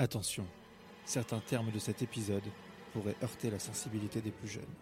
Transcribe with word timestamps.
Attention, 0.00 0.46
certains 1.04 1.40
termes 1.40 1.70
de 1.72 1.78
cet 1.78 2.00
épisode 2.00 2.50
pourraient 2.94 3.18
heurter 3.22 3.50
la 3.50 3.58
sensibilité 3.58 4.22
des 4.22 4.30
plus 4.30 4.48
jeunes. 4.48 4.74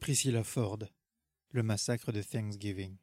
Priscilla 0.00 0.42
Ford, 0.42 0.80
le 1.52 1.62
massacre 1.62 2.10
de 2.10 2.20
Thanksgiving. 2.20 2.96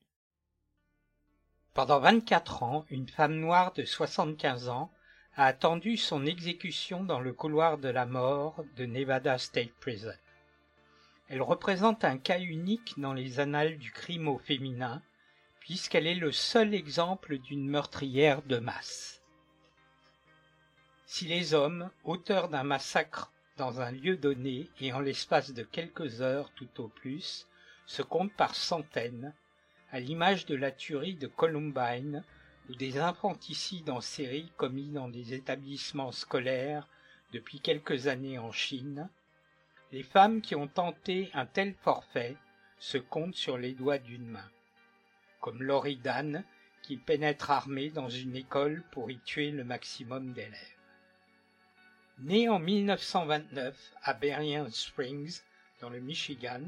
Pendant 1.74 2.02
24 2.02 2.64
ans, 2.64 2.86
une 2.90 3.08
femme 3.08 3.40
noire 3.40 3.72
de 3.72 3.86
75 3.86 4.68
ans 4.68 4.92
a 5.38 5.46
attendu 5.46 5.96
son 5.96 6.26
exécution 6.26 7.06
dans 7.06 7.22
le 7.22 7.32
couloir 7.32 7.78
de 7.78 7.88
la 7.88 8.06
mort 8.06 8.62
de 8.76 8.86
Nevada 8.86 9.38
State 9.38 9.72
Prison. 9.80 10.12
Elle 11.30 11.42
représente 11.42 12.04
un 12.04 12.18
cas 12.18 12.42
unique 12.42 13.00
dans 13.00 13.14
les 13.14 13.40
annales 13.40 13.78
du 13.78 13.94
crime 13.94 14.28
au 14.28 14.40
féminin, 14.40 15.02
puisqu'elle 15.62 16.06
est 16.06 16.16
le 16.16 16.34
seul 16.34 16.74
exemple 16.74 17.38
d'une 17.38 17.70
meurtrière 17.70 18.42
de 18.42 18.58
masse. 18.58 19.21
Si 21.14 21.26
les 21.26 21.54
hommes, 21.54 21.90
auteurs 22.06 22.48
d'un 22.48 22.64
massacre 22.64 23.34
dans 23.58 23.82
un 23.82 23.92
lieu 23.92 24.16
donné 24.16 24.70
et 24.80 24.94
en 24.94 25.02
l'espace 25.02 25.54
de 25.54 25.62
quelques 25.62 26.22
heures 26.22 26.50
tout 26.56 26.82
au 26.82 26.88
plus, 26.88 27.50
se 27.86 28.02
comptent 28.02 28.34
par 28.38 28.56
centaines, 28.56 29.34
à 29.92 30.00
l'image 30.00 30.46
de 30.46 30.56
la 30.56 30.72
tuerie 30.72 31.16
de 31.16 31.28
Columbine 31.28 32.24
ou 32.70 32.76
des 32.76 32.98
infanticides 32.98 33.90
en 33.90 34.00
série 34.00 34.54
commis 34.56 34.88
dans 34.88 35.10
des 35.10 35.34
établissements 35.34 36.14
scolaires 36.14 36.88
depuis 37.34 37.60
quelques 37.60 38.08
années 38.08 38.40
en 38.40 38.54
Chine, 38.54 39.10
les 39.92 40.04
femmes 40.04 40.40
qui 40.40 40.56
ont 40.56 40.70
tenté 40.70 41.30
un 41.34 41.46
tel 41.46 41.74
forfait 41.82 42.38
se 42.80 42.98
comptent 42.98 43.36
sur 43.36 43.58
les 43.58 43.74
doigts 43.74 44.00
d'une 44.00 44.30
main, 44.30 44.50
comme 45.42 45.62
Laurie 45.62 45.98
Dan 45.98 46.46
qui 46.82 46.96
pénètre 46.96 47.52
armée 47.52 47.90
dans 47.90 48.10
une 48.10 48.38
école 48.38 48.82
pour 48.92 49.12
y 49.12 49.20
tuer 49.20 49.52
le 49.52 49.66
maximum 49.66 50.32
d'élèves. 50.32 50.81
Née 52.24 52.48
en 52.50 52.60
1929 52.60 53.76
à 54.04 54.14
Berrien 54.14 54.70
Springs, 54.70 55.42
dans 55.80 55.90
le 55.90 56.00
Michigan, 56.00 56.62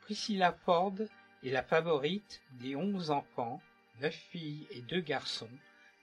Priscilla 0.00 0.56
Ford 0.64 0.94
est 1.44 1.50
la 1.50 1.62
favorite 1.62 2.40
des 2.52 2.74
onze 2.74 3.10
enfants, 3.10 3.60
neuf 4.00 4.14
filles 4.14 4.66
et 4.70 4.80
deux 4.80 5.02
garçons, 5.02 5.50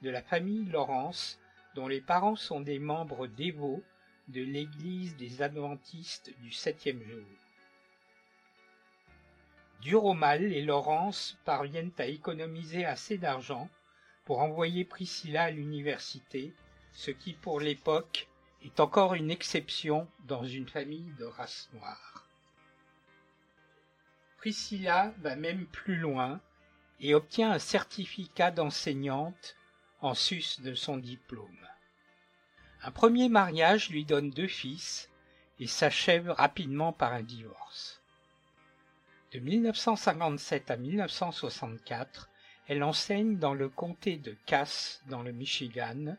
de 0.04 0.12
la 0.12 0.22
famille 0.22 0.66
Lawrence, 0.66 1.40
dont 1.74 1.88
les 1.88 2.00
parents 2.00 2.36
sont 2.36 2.62
des 2.62 2.78
membres 2.78 3.26
dévots 3.26 3.82
de 4.28 4.44
l'Église 4.44 5.16
des 5.16 5.42
Adventistes 5.42 6.32
du 6.44 6.52
septième 6.52 7.02
jour. 7.02 7.26
Dur 9.82 10.06
au 10.06 10.14
mal, 10.14 10.44
les 10.44 10.62
Lawrence 10.62 11.40
parviennent 11.44 11.94
à 11.98 12.06
économiser 12.06 12.86
assez 12.86 13.18
d'argent 13.18 13.68
pour 14.26 14.42
envoyer 14.42 14.86
Priscilla 14.86 15.46
à 15.46 15.52
l'université, 15.52 16.54
ce 16.94 17.10
qui 17.10 17.34
pour 17.34 17.60
l'époque 17.60 18.28
est 18.64 18.80
encore 18.80 19.14
une 19.14 19.32
exception 19.32 20.08
dans 20.26 20.44
une 20.44 20.68
famille 20.68 21.14
de 21.18 21.26
race 21.26 21.70
noire. 21.74 22.28
Priscilla 24.38 25.14
va 25.20 25.36
même 25.36 25.66
plus 25.68 25.98
loin 25.98 26.40
et 27.00 27.14
obtient 27.14 27.52
un 27.52 27.60
certificat 27.60 28.52
d'enseignante 28.52 29.56
en 30.02 30.14
sus 30.14 30.62
de 30.62 30.74
son 30.74 30.98
diplôme. 30.98 31.68
Un 32.84 32.92
premier 32.92 33.30
mariage 33.30 33.90
lui 33.90 34.06
donne 34.06 34.32
deux 34.32 34.48
fils 34.48 35.10
et 35.60 35.68
s'achève 35.68 36.30
rapidement 36.32 36.92
par 36.92 37.14
un 37.14 37.22
divorce. 37.22 38.02
De 39.32 39.40
1957 39.40 40.72
à 40.72 40.78
1964, 40.78 42.30
elle 42.68 42.84
enseigne 42.84 43.38
dans 43.38 43.54
le 43.54 43.70
comté 43.70 44.18
de 44.18 44.36
Cass, 44.46 45.04
dans 45.08 45.22
le 45.22 45.32
Michigan, 45.32 46.18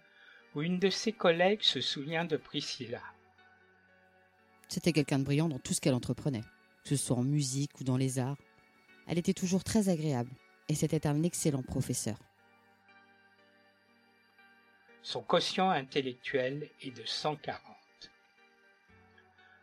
où 0.54 0.62
une 0.62 0.78
de 0.78 0.90
ses 0.90 1.12
collègues 1.12 1.62
se 1.62 1.80
souvient 1.80 2.24
de 2.24 2.36
Priscilla. 2.36 3.02
C'était 4.68 4.92
quelqu'un 4.92 5.18
de 5.18 5.24
brillant 5.24 5.48
dans 5.48 5.58
tout 5.58 5.74
ce 5.74 5.80
qu'elle 5.80 5.94
entreprenait, 5.94 6.44
que 6.82 6.88
ce 6.90 6.96
soit 6.96 7.16
en 7.16 7.24
musique 7.24 7.78
ou 7.80 7.84
dans 7.84 7.96
les 7.96 8.18
arts. 8.18 8.38
Elle 9.06 9.18
était 9.18 9.34
toujours 9.34 9.64
très 9.64 9.88
agréable 9.88 10.30
et 10.68 10.74
c'était 10.74 11.06
un 11.06 11.22
excellent 11.22 11.62
professeur. 11.62 12.16
Son 15.02 15.20
quotient 15.20 15.70
intellectuel 15.70 16.70
est 16.80 16.96
de 16.96 17.04
140. 17.04 17.60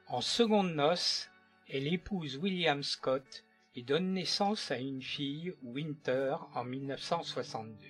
En 0.08 0.22
seconde 0.22 0.74
noces, 0.74 1.30
elle 1.70 1.88
épouse 1.88 2.38
William 2.38 2.84
Scott 2.84 3.46
et 3.76 3.84
donne 3.84 4.14
naissance 4.14 4.72
à 4.72 4.80
une 4.80 5.02
fille, 5.02 5.54
Winter, 5.64 6.36
en 6.54 6.64
1962. 6.66 7.86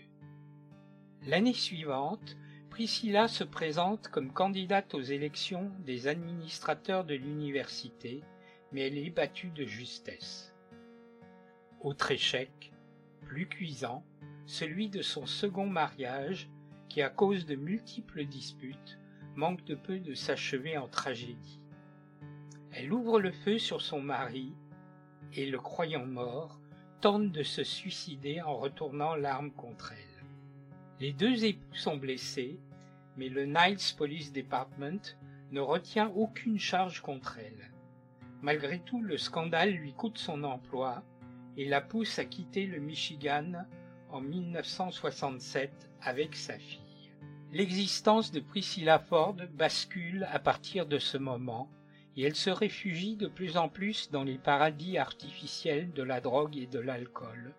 L'année 1.25 1.53
suivante, 1.53 2.37
Priscilla 2.79 3.27
se 3.27 3.43
présente 3.43 4.07
comme 4.07 4.31
candidate 4.31 4.93
aux 4.93 5.01
élections 5.01 5.69
des 5.79 6.07
administrateurs 6.07 7.03
de 7.03 7.13
l'université, 7.13 8.23
mais 8.71 8.87
elle 8.87 8.97
est 8.97 9.09
battue 9.09 9.49
de 9.49 9.65
justesse. 9.65 10.55
Autre 11.81 12.11
échec, 12.11 12.71
plus 13.25 13.49
cuisant, 13.49 14.05
celui 14.45 14.87
de 14.87 15.01
son 15.01 15.25
second 15.25 15.67
mariage, 15.67 16.49
qui 16.87 17.01
à 17.01 17.09
cause 17.09 17.45
de 17.45 17.55
multiples 17.55 18.23
disputes 18.23 18.97
manque 19.35 19.65
de 19.65 19.75
peu 19.75 19.99
de 19.99 20.13
s'achever 20.13 20.77
en 20.77 20.87
tragédie. 20.87 21.59
Elle 22.71 22.93
ouvre 22.93 23.19
le 23.19 23.33
feu 23.33 23.57
sur 23.57 23.81
son 23.81 23.99
mari 23.99 24.53
et, 25.33 25.47
le 25.47 25.59
croyant 25.59 26.05
mort, 26.05 26.61
tente 27.01 27.33
de 27.33 27.43
se 27.43 27.65
suicider 27.65 28.41
en 28.41 28.55
retournant 28.55 29.15
l'arme 29.15 29.51
contre 29.51 29.91
elle. 29.91 30.25
Les 31.01 31.11
deux 31.11 31.43
époux 31.43 31.75
sont 31.75 31.97
blessés 31.97 32.57
mais 33.19 33.27
le 33.27 33.45
Niles 33.45 33.95
Police 33.97 34.31
Department 34.31 35.17
ne 35.51 35.59
retient 35.59 36.07
aucune 36.15 36.57
charge 36.57 37.01
contre 37.01 37.37
elle. 37.37 37.69
Malgré 38.41 38.79
tout, 38.79 39.01
le 39.01 39.17
scandale 39.17 39.71
lui 39.71 39.91
coûte 39.91 40.17
son 40.17 40.45
emploi 40.45 41.03
et 41.57 41.67
la 41.67 41.81
pousse 41.81 42.17
à 42.17 42.23
quitter 42.23 42.65
le 42.65 42.79
Michigan 42.79 43.65
en 44.09 44.21
1967 44.21 45.91
avec 46.01 46.33
sa 46.33 46.57
fille. 46.57 47.11
L'existence 47.51 48.31
de 48.31 48.39
Priscilla 48.39 48.99
Ford 48.99 49.35
bascule 49.51 50.25
à 50.31 50.39
partir 50.39 50.85
de 50.85 50.97
ce 50.97 51.17
moment 51.17 51.69
et 52.15 52.23
elle 52.23 52.35
se 52.35 52.49
réfugie 52.49 53.17
de 53.17 53.27
plus 53.27 53.57
en 53.57 53.67
plus 53.67 54.11
dans 54.11 54.23
les 54.23 54.37
paradis 54.37 54.97
artificiels 54.97 55.91
de 55.91 56.03
la 56.03 56.21
drogue 56.21 56.57
et 56.57 56.67
de 56.67 56.79
l'alcool, 56.79 57.53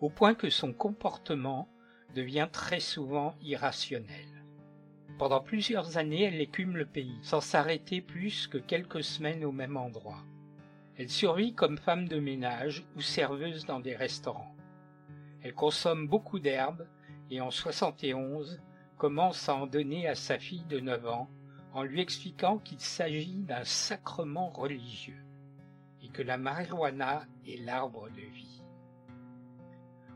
au 0.00 0.10
point 0.10 0.34
que 0.34 0.50
son 0.50 0.72
comportement 0.72 1.68
devient 2.16 2.48
très 2.50 2.80
souvent 2.80 3.36
irrationnel. 3.40 4.35
Pendant 5.18 5.40
plusieurs 5.40 5.96
années, 5.96 6.24
elle 6.24 6.42
écume 6.42 6.76
le 6.76 6.84
pays, 6.84 7.18
sans 7.22 7.40
s'arrêter 7.40 8.02
plus 8.02 8.46
que 8.48 8.58
quelques 8.58 9.02
semaines 9.02 9.46
au 9.46 9.52
même 9.52 9.78
endroit. 9.78 10.22
Elle 10.98 11.08
survit 11.08 11.54
comme 11.54 11.78
femme 11.78 12.06
de 12.06 12.20
ménage 12.20 12.84
ou 12.96 13.00
serveuse 13.00 13.64
dans 13.64 13.80
des 13.80 13.96
restaurants. 13.96 14.54
Elle 15.42 15.54
consomme 15.54 16.06
beaucoup 16.06 16.38
d'herbes 16.38 16.86
et 17.30 17.40
en 17.40 17.50
71 17.50 18.60
commence 18.98 19.48
à 19.48 19.54
en 19.54 19.66
donner 19.66 20.06
à 20.06 20.14
sa 20.14 20.38
fille 20.38 20.64
de 20.68 20.80
9 20.80 21.06
ans 21.06 21.30
en 21.72 21.82
lui 21.82 22.00
expliquant 22.00 22.58
qu'il 22.58 22.80
s'agit 22.80 23.42
d'un 23.42 23.64
sacrement 23.64 24.50
religieux 24.50 25.22
et 26.02 26.08
que 26.08 26.22
la 26.22 26.36
marijuana 26.36 27.24
est 27.46 27.62
l'arbre 27.64 28.08
de 28.10 28.20
vie. 28.20 28.62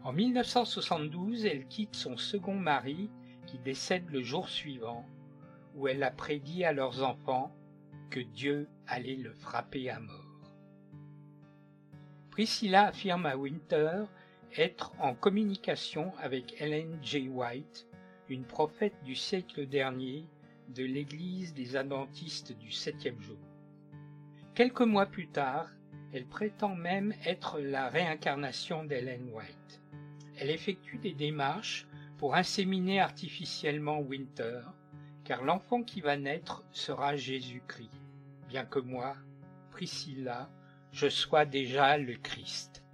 En 0.02 0.12
1972, 0.12 1.44
elle 1.46 1.66
quitte 1.66 1.94
son 1.94 2.16
second 2.16 2.54
mari 2.54 3.10
qui 3.50 3.58
décède 3.58 4.08
le 4.10 4.22
jour 4.22 4.48
suivant, 4.48 5.04
où 5.74 5.88
elle 5.88 6.04
a 6.04 6.12
prédit 6.12 6.64
à 6.64 6.72
leurs 6.72 7.02
enfants 7.02 7.52
que 8.08 8.20
Dieu 8.20 8.68
allait 8.86 9.16
le 9.16 9.32
frapper 9.32 9.90
à 9.90 9.98
mort. 9.98 10.54
Priscilla 12.30 12.86
affirme 12.86 13.26
à 13.26 13.36
Winter 13.36 14.04
être 14.56 14.92
en 15.00 15.14
communication 15.14 16.12
avec 16.18 16.60
Ellen 16.60 16.96
J. 17.02 17.28
White, 17.28 17.88
une 18.28 18.44
prophète 18.44 19.02
du 19.04 19.16
siècle 19.16 19.66
dernier 19.66 20.24
de 20.68 20.84
l'Église 20.84 21.52
des 21.52 21.74
Adventistes 21.74 22.56
du 22.56 22.70
septième 22.70 23.20
jour. 23.20 23.38
Quelques 24.54 24.80
mois 24.80 25.06
plus 25.06 25.28
tard, 25.28 25.68
elle 26.12 26.26
prétend 26.26 26.76
même 26.76 27.12
être 27.24 27.58
la 27.58 27.88
réincarnation 27.88 28.84
d'Ellen 28.84 29.28
White. 29.32 29.80
Elle 30.38 30.50
effectue 30.50 30.98
des 30.98 31.14
démarches 31.14 31.86
pour 32.20 32.34
inséminer 32.34 33.00
artificiellement 33.00 33.98
Winter, 33.98 34.60
car 35.24 35.42
l'enfant 35.42 35.82
qui 35.82 36.02
va 36.02 36.18
naître 36.18 36.62
sera 36.70 37.16
Jésus-Christ, 37.16 37.98
bien 38.46 38.66
que 38.66 38.78
moi, 38.78 39.16
Priscilla, 39.70 40.50
je 40.92 41.08
sois 41.08 41.46
déjà 41.46 41.96
le 41.96 42.16
Christ. 42.16 42.84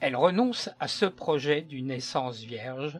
Elle 0.00 0.16
renonce 0.16 0.68
à 0.80 0.88
ce 0.88 1.06
projet 1.06 1.62
d'une 1.62 1.86
naissance 1.86 2.40
vierge, 2.40 2.98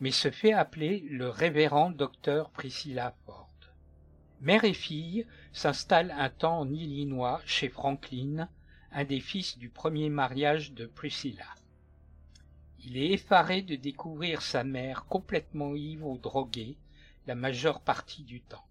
mais 0.00 0.10
se 0.10 0.32
fait 0.32 0.52
appeler 0.52 1.06
le 1.08 1.28
révérend 1.28 1.92
docteur 1.92 2.50
Priscilla 2.50 3.14
Ford. 3.24 3.54
Mère 4.40 4.64
et 4.64 4.74
fille 4.74 5.28
s'installent 5.52 6.14
un 6.18 6.28
temps 6.28 6.58
en 6.58 6.72
Illinois 6.72 7.40
chez 7.46 7.68
Franklin, 7.68 8.48
un 8.90 9.04
des 9.04 9.20
fils 9.20 9.58
du 9.58 9.68
premier 9.68 10.10
mariage 10.10 10.72
de 10.72 10.86
Priscilla. 10.86 11.46
Il 12.82 12.96
est 12.96 13.12
effaré 13.12 13.60
de 13.60 13.76
découvrir 13.76 14.40
sa 14.40 14.64
mère 14.64 15.04
complètement 15.04 15.74
ivre 15.74 16.06
ou 16.06 16.16
droguée 16.16 16.78
la 17.26 17.34
majeure 17.34 17.80
partie 17.80 18.22
du 18.22 18.40
temps. 18.40 18.66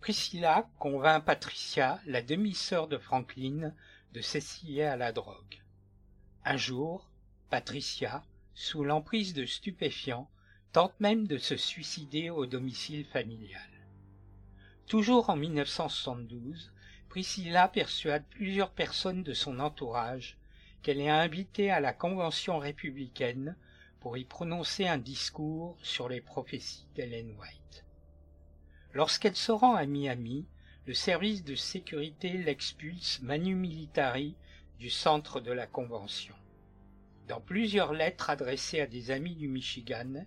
Priscilla 0.00 0.68
convainc 0.78 1.24
Patricia, 1.24 2.00
la 2.06 2.22
demi-sœur 2.22 2.86
de 2.86 2.98
Franklin, 2.98 3.72
de 4.12 4.20
s'essayer 4.20 4.84
à 4.84 4.96
la 4.96 5.10
drogue. 5.12 5.62
Un 6.44 6.56
jour, 6.56 7.08
Patricia, 7.50 8.22
sous 8.54 8.84
l'emprise 8.84 9.32
de 9.32 9.46
stupéfiants, 9.46 10.30
tente 10.72 10.98
même 11.00 11.26
de 11.26 11.38
se 11.38 11.56
suicider 11.56 12.28
au 12.28 12.44
domicile 12.44 13.06
familial. 13.06 13.70
Toujours 14.86 15.30
en 15.30 15.36
1972, 15.36 16.72
Priscilla 17.08 17.68
persuade 17.68 18.24
plusieurs 18.28 18.70
personnes 18.70 19.22
de 19.22 19.32
son 19.32 19.60
entourage 19.60 20.36
qu'elle 20.86 21.00
est 21.00 21.08
invitée 21.08 21.72
à 21.72 21.80
la 21.80 21.92
Convention 21.92 22.60
républicaine 22.60 23.56
pour 23.98 24.16
y 24.16 24.24
prononcer 24.24 24.86
un 24.86 24.98
discours 24.98 25.76
sur 25.82 26.08
les 26.08 26.20
prophéties 26.20 26.86
d'Ellen 26.94 27.34
White. 27.40 27.84
Lorsqu'elle 28.92 29.34
se 29.34 29.50
rend 29.50 29.74
à 29.74 29.84
Miami, 29.84 30.46
le 30.86 30.94
service 30.94 31.42
de 31.42 31.56
sécurité 31.56 32.34
l'expulse 32.34 33.20
manu 33.20 33.56
militari 33.56 34.36
du 34.78 34.88
centre 34.88 35.40
de 35.40 35.50
la 35.50 35.66
Convention. 35.66 36.36
Dans 37.26 37.40
plusieurs 37.40 37.92
lettres 37.92 38.30
adressées 38.30 38.80
à 38.80 38.86
des 38.86 39.10
amis 39.10 39.34
du 39.34 39.48
Michigan, 39.48 40.24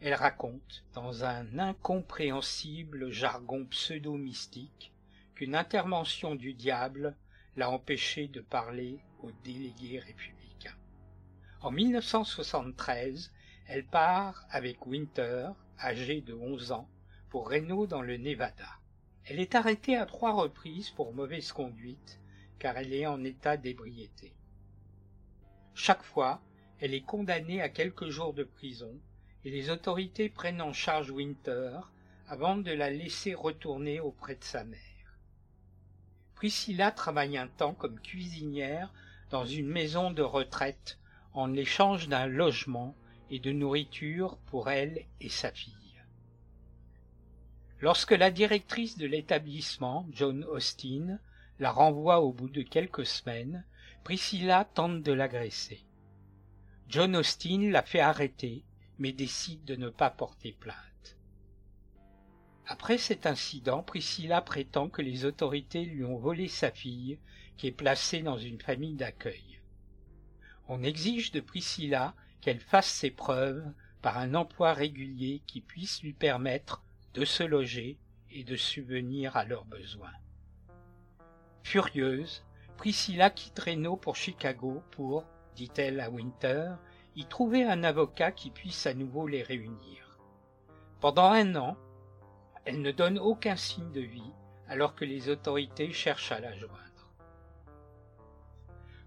elle 0.00 0.14
raconte, 0.14 0.84
dans 0.94 1.24
un 1.24 1.58
incompréhensible 1.58 3.10
jargon 3.10 3.64
pseudo-mystique, 3.64 4.92
qu'une 5.34 5.56
intervention 5.56 6.36
du 6.36 6.54
diable 6.54 7.16
l'a 7.56 7.68
empêché 7.68 8.28
de 8.28 8.40
parler 8.40 9.00
aux 9.20 9.30
délégués 9.44 9.98
républicains. 9.98 10.76
En 11.60 11.70
1973, 11.70 13.32
elle 13.66 13.86
part 13.86 14.46
avec 14.50 14.86
Winter, 14.86 15.50
âgé 15.80 16.20
de 16.20 16.34
11 16.34 16.72
ans, 16.72 16.88
pour 17.28 17.50
Reno 17.50 17.86
dans 17.86 18.02
le 18.02 18.16
Nevada. 18.16 18.78
Elle 19.24 19.40
est 19.40 19.54
arrêtée 19.54 19.96
à 19.96 20.06
trois 20.06 20.32
reprises 20.32 20.90
pour 20.90 21.12
mauvaise 21.12 21.52
conduite, 21.52 22.20
car 22.58 22.76
elle 22.78 22.92
est 22.92 23.06
en 23.06 23.22
état 23.24 23.56
d'ébriété. 23.56 24.34
Chaque 25.74 26.02
fois, 26.02 26.40
elle 26.80 26.94
est 26.94 27.04
condamnée 27.04 27.60
à 27.60 27.68
quelques 27.68 28.08
jours 28.08 28.32
de 28.32 28.44
prison 28.44 28.98
et 29.44 29.50
les 29.50 29.70
autorités 29.70 30.28
prennent 30.28 30.62
en 30.62 30.72
charge 30.72 31.10
Winter 31.10 31.78
avant 32.26 32.56
de 32.56 32.72
la 32.72 32.90
laisser 32.90 33.34
retourner 33.34 34.00
auprès 34.00 34.34
de 34.34 34.44
sa 34.44 34.64
mère. 34.64 34.87
Priscilla 36.38 36.92
travaille 36.92 37.36
un 37.36 37.48
temps 37.48 37.74
comme 37.74 37.98
cuisinière 37.98 38.92
dans 39.30 39.44
une 39.44 39.66
maison 39.66 40.12
de 40.12 40.22
retraite 40.22 41.00
en 41.32 41.52
échange 41.52 42.06
d'un 42.06 42.26
logement 42.26 42.94
et 43.28 43.40
de 43.40 43.50
nourriture 43.50 44.36
pour 44.46 44.70
elle 44.70 45.04
et 45.20 45.30
sa 45.30 45.50
fille. 45.50 46.00
Lorsque 47.80 48.12
la 48.12 48.30
directrice 48.30 48.96
de 48.96 49.08
l'établissement, 49.08 50.06
John 50.12 50.44
Austin, 50.44 51.18
la 51.58 51.72
renvoie 51.72 52.20
au 52.20 52.32
bout 52.32 52.50
de 52.50 52.62
quelques 52.62 53.06
semaines, 53.06 53.64
Priscilla 54.04 54.64
tente 54.64 55.02
de 55.02 55.12
l'agresser. 55.12 55.84
John 56.88 57.16
Austin 57.16 57.68
la 57.68 57.82
fait 57.82 57.98
arrêter, 57.98 58.62
mais 59.00 59.10
décide 59.10 59.64
de 59.64 59.74
ne 59.74 59.88
pas 59.88 60.10
porter 60.10 60.52
plainte. 60.52 60.76
Après 62.70 62.98
cet 62.98 63.24
incident, 63.24 63.82
Priscilla 63.82 64.42
prétend 64.42 64.90
que 64.90 65.00
les 65.00 65.24
autorités 65.24 65.86
lui 65.86 66.04
ont 66.04 66.18
volé 66.18 66.48
sa 66.48 66.70
fille, 66.70 67.18
qui 67.56 67.66
est 67.66 67.72
placée 67.72 68.20
dans 68.20 68.36
une 68.36 68.60
famille 68.60 68.94
d'accueil. 68.94 69.60
On 70.68 70.82
exige 70.82 71.32
de 71.32 71.40
Priscilla 71.40 72.14
qu'elle 72.42 72.60
fasse 72.60 72.90
ses 72.90 73.10
preuves 73.10 73.64
par 74.02 74.18
un 74.18 74.34
emploi 74.34 74.74
régulier 74.74 75.40
qui 75.46 75.62
puisse 75.62 76.02
lui 76.02 76.12
permettre 76.12 76.82
de 77.14 77.24
se 77.24 77.42
loger 77.42 77.96
et 78.30 78.44
de 78.44 78.54
subvenir 78.54 79.34
à 79.38 79.46
leurs 79.46 79.64
besoins. 79.64 80.12
Furieuse, 81.62 82.44
Priscilla 82.76 83.30
quitte 83.30 83.60
Reno 83.60 83.96
pour 83.96 84.14
Chicago 84.14 84.82
pour, 84.90 85.24
dit-elle 85.56 86.00
à 86.00 86.10
Winter, 86.10 86.72
y 87.16 87.24
trouver 87.24 87.64
un 87.64 87.82
avocat 87.82 88.30
qui 88.30 88.50
puisse 88.50 88.86
à 88.86 88.92
nouveau 88.92 89.26
les 89.26 89.42
réunir. 89.42 90.18
Pendant 91.00 91.30
un 91.30 91.56
an, 91.56 91.78
elle 92.68 92.82
ne 92.82 92.92
donne 92.92 93.18
aucun 93.18 93.56
signe 93.56 93.90
de 93.92 94.02
vie 94.02 94.30
alors 94.68 94.94
que 94.94 95.06
les 95.06 95.30
autorités 95.30 95.90
cherchent 95.90 96.32
à 96.32 96.38
la 96.38 96.54
joindre. 96.54 96.76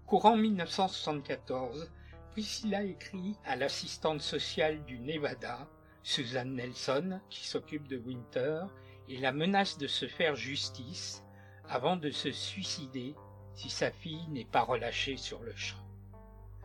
Courant 0.04 0.36
1974, 0.36 1.88
Priscilla 2.32 2.82
écrit 2.82 3.36
à 3.44 3.54
l'assistante 3.54 4.20
sociale 4.20 4.84
du 4.84 4.98
Nevada, 4.98 5.68
Suzanne 6.02 6.56
Nelson, 6.56 7.20
qui 7.30 7.46
s'occupe 7.46 7.86
de 7.86 7.98
Winter, 7.98 8.64
et 9.08 9.18
la 9.18 9.30
menace 9.30 9.78
de 9.78 9.86
se 9.86 10.08
faire 10.08 10.34
justice 10.34 11.22
avant 11.68 11.94
de 11.94 12.10
se 12.10 12.32
suicider 12.32 13.14
si 13.54 13.70
sa 13.70 13.92
fille 13.92 14.26
n'est 14.30 14.44
pas 14.44 14.62
relâchée 14.62 15.16
sur 15.16 15.40
le 15.40 15.54
champ. 15.54 15.86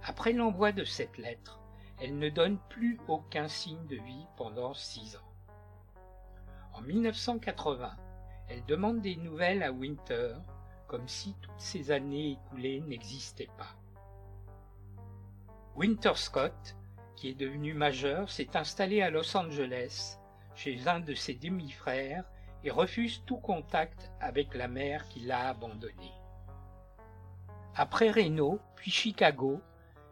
Après 0.01 0.33
l'envoi 0.33 0.71
de 0.71 0.83
cette 0.83 1.19
lettre, 1.19 1.59
elle 2.01 2.17
ne 2.17 2.29
donne 2.29 2.57
plus 2.69 2.97
aucun 3.07 3.47
signe 3.47 3.85
de 3.85 3.97
vie 3.97 4.25
pendant 4.35 4.73
six 4.73 5.15
ans. 5.15 5.36
En 6.77 6.81
1980, 6.81 7.95
elle 8.49 8.63
demande 8.65 9.01
des 9.01 9.15
nouvelles 9.15 9.63
à 9.63 9.71
Winter, 9.71 10.35
comme 10.85 11.07
si 11.07 11.33
toutes 11.41 11.59
ces 11.59 11.89
années 11.89 12.33
écoulées 12.33 12.81
n'existaient 12.81 13.49
pas. 13.57 13.75
Winter 15.75 16.13
Scott, 16.13 16.75
qui 17.15 17.29
est 17.29 17.33
devenu 17.33 17.73
majeur, 17.73 18.29
s'est 18.29 18.55
installé 18.55 19.01
à 19.01 19.09
Los 19.09 19.35
Angeles 19.35 20.19
chez 20.53 20.87
un 20.87 20.99
de 20.99 21.15
ses 21.15 21.33
demi-frères 21.33 22.25
et 22.63 22.69
refuse 22.69 23.23
tout 23.25 23.37
contact 23.37 24.11
avec 24.19 24.53
la 24.53 24.67
mère 24.67 25.07
qui 25.07 25.21
l'a 25.21 25.49
abandonné. 25.49 26.11
Après 27.75 28.11
Reno, 28.11 28.59
puis 28.75 28.91
Chicago, 28.91 29.61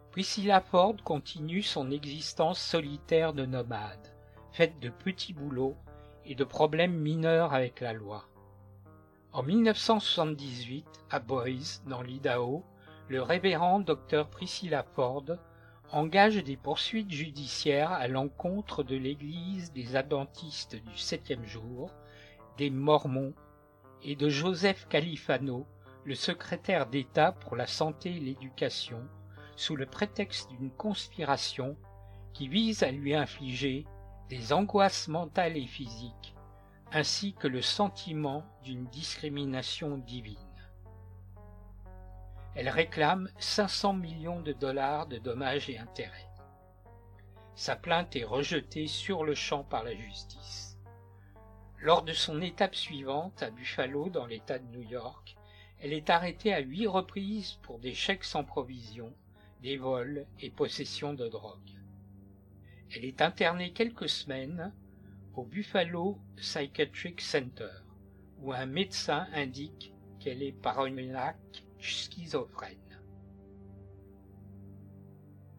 Priscilla 0.10 0.62
Ford 0.62 0.96
continue 1.04 1.62
son 1.62 1.92
existence 1.92 2.60
solitaire 2.60 3.34
de 3.34 3.46
nomade, 3.46 4.14
faite 4.52 4.80
de 4.80 4.90
petits 4.90 5.34
boulots 5.34 5.78
et 6.26 6.36
de 6.36 6.44
problèmes 6.44 6.98
mineurs 6.98 7.54
avec 7.54 7.82
la 7.82 7.94
loi. 7.94 8.26
En 9.32 9.44
1978, 9.44 10.86
à 11.10 11.20
Boise, 11.20 11.84
dans 11.88 12.02
l'Idaho, 12.02 12.64
le 13.10 13.22
révérend 13.22 13.80
Dr 13.80 14.28
Priscilla 14.32 14.84
Ford 14.84 15.26
engage 15.92 16.44
des 16.44 16.58
poursuites 16.58 17.12
judiciaires 17.12 17.92
à 17.92 18.08
l'encontre 18.08 18.84
de 18.84 18.96
l'Église 18.96 19.72
des 19.74 19.96
Adventistes 19.96 20.76
du 20.76 20.98
septième 20.98 21.46
jour, 21.46 21.92
des 22.58 22.70
Mormons 22.70 23.34
et 24.04 24.16
de 24.16 24.30
Joseph 24.30 24.88
Califano, 24.88 25.68
le 26.06 26.16
secrétaire 26.16 26.88
d'État 26.88 27.32
pour 27.32 27.56
la 27.56 27.68
santé 27.68 28.16
et 28.16 28.20
l'éducation, 28.20 29.02
sous 29.56 29.76
le 29.76 29.86
prétexte 29.86 30.50
d'une 30.52 30.72
conspiration 30.72 31.78
qui 32.34 32.48
vise 32.48 32.84
à 32.84 32.92
lui 32.92 33.16
infliger 33.16 33.86
des 34.30 34.54
angoisses 34.54 35.08
mentales 35.08 35.58
et 35.58 35.68
physiques, 35.68 36.36
ainsi 36.92 37.34
que 37.34 37.48
le 37.48 37.62
sentiment 37.62 38.44
d'une 38.64 38.88
discrimination 38.88 39.98
divine. 39.98 40.38
Elle 42.56 42.70
réclame 42.70 43.30
500 43.38 43.94
millions 43.94 44.42
de 44.42 44.54
dollars 44.54 45.08
de 45.08 45.18
dommages 45.18 45.70
et 45.70 45.78
intérêts. 45.78 46.30
Sa 47.54 47.76
plainte 47.76 48.16
est 48.16 48.24
rejetée 48.24 48.88
sur 48.88 49.24
le 49.26 49.36
champ 49.36 49.64
par 49.64 49.84
la 49.84 49.94
justice. 49.94 50.78
Lors 51.80 52.02
de 52.02 52.14
son 52.14 52.42
étape 52.42 52.76
suivante 52.76 53.44
à 53.44 53.52
Buffalo 53.52 54.10
dans 54.10 54.26
l'État 54.26 54.58
de 54.58 54.68
New 54.68 54.82
York, 54.82 55.36
elle 55.80 55.94
est 55.94 56.10
arrêtée 56.10 56.54
à 56.54 56.60
huit 56.60 56.88
reprises 56.88 57.60
pour 57.62 57.78
des 57.80 57.94
chèques 57.94 58.24
sans 58.24 58.44
provision 58.44 59.14
des 59.62 59.78
vols 59.78 60.26
et 60.40 60.50
possession 60.50 61.14
de 61.14 61.28
drogue. 61.28 61.76
Elle 62.94 63.06
est 63.06 63.22
internée 63.22 63.74
quelques 63.74 64.10
semaines 64.10 64.74
au 65.34 65.44
Buffalo 65.44 66.18
Psychiatric 66.38 67.22
Center, 67.22 67.72
où 68.40 68.54
un 68.54 68.66
médecin 68.66 69.28
indique 69.34 69.94
qu'elle 70.20 70.44
est 70.44 70.54
paranoïaque 70.54 71.66
schizophrène. 71.80 72.78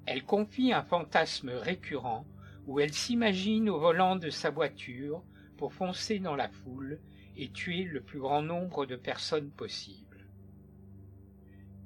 Elle 0.06 0.24
confie 0.24 0.72
un 0.72 0.84
fantasme 0.84 1.50
récurrent 1.50 2.26
où 2.66 2.80
elle 2.80 2.92
s'imagine 2.92 3.68
au 3.68 3.78
volant 3.78 4.16
de 4.16 4.30
sa 4.30 4.50
voiture 4.50 5.22
pour 5.56 5.72
foncer 5.72 6.18
dans 6.18 6.36
la 6.36 6.48
foule 6.48 7.00
et 7.36 7.50
tuer 7.50 7.84
le 7.84 8.00
plus 8.00 8.20
grand 8.20 8.42
nombre 8.42 8.86
de 8.86 8.96
personnes 8.96 9.50
possible. 9.50 10.26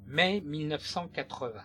Mai 0.05 0.41
1980. 0.41 1.61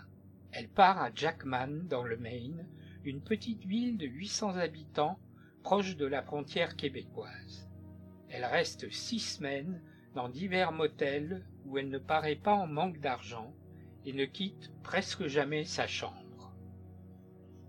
Elle 0.53 0.69
part 0.69 1.01
à 1.01 1.11
Jackman, 1.15 1.87
dans 1.89 2.03
le 2.03 2.17
Maine, 2.17 2.67
une 3.07 3.21
petite 3.21 3.65
ville 3.65 3.97
de 3.97 4.07
800 4.07 4.57
habitants 4.57 5.19
proche 5.63 5.97
de 5.97 6.07
la 6.07 6.23
frontière 6.23 6.77
québécoise. 6.77 7.69
Elle 8.29 8.45
reste 8.45 8.91
six 8.91 9.21
semaines 9.21 9.81
dans 10.15 10.29
divers 10.29 10.73
motels 10.73 11.47
où 11.65 11.79
elle 11.79 11.89
ne 11.89 11.99
paraît 11.99 12.37
pas 12.37 12.55
en 12.55 12.67
manque 12.67 12.99
d'argent 12.99 13.55
et 14.05 14.13
ne 14.13 14.25
quitte 14.25 14.73
presque 14.83 15.27
jamais 15.27 15.65
sa 15.65 15.87
chambre. 15.87 16.53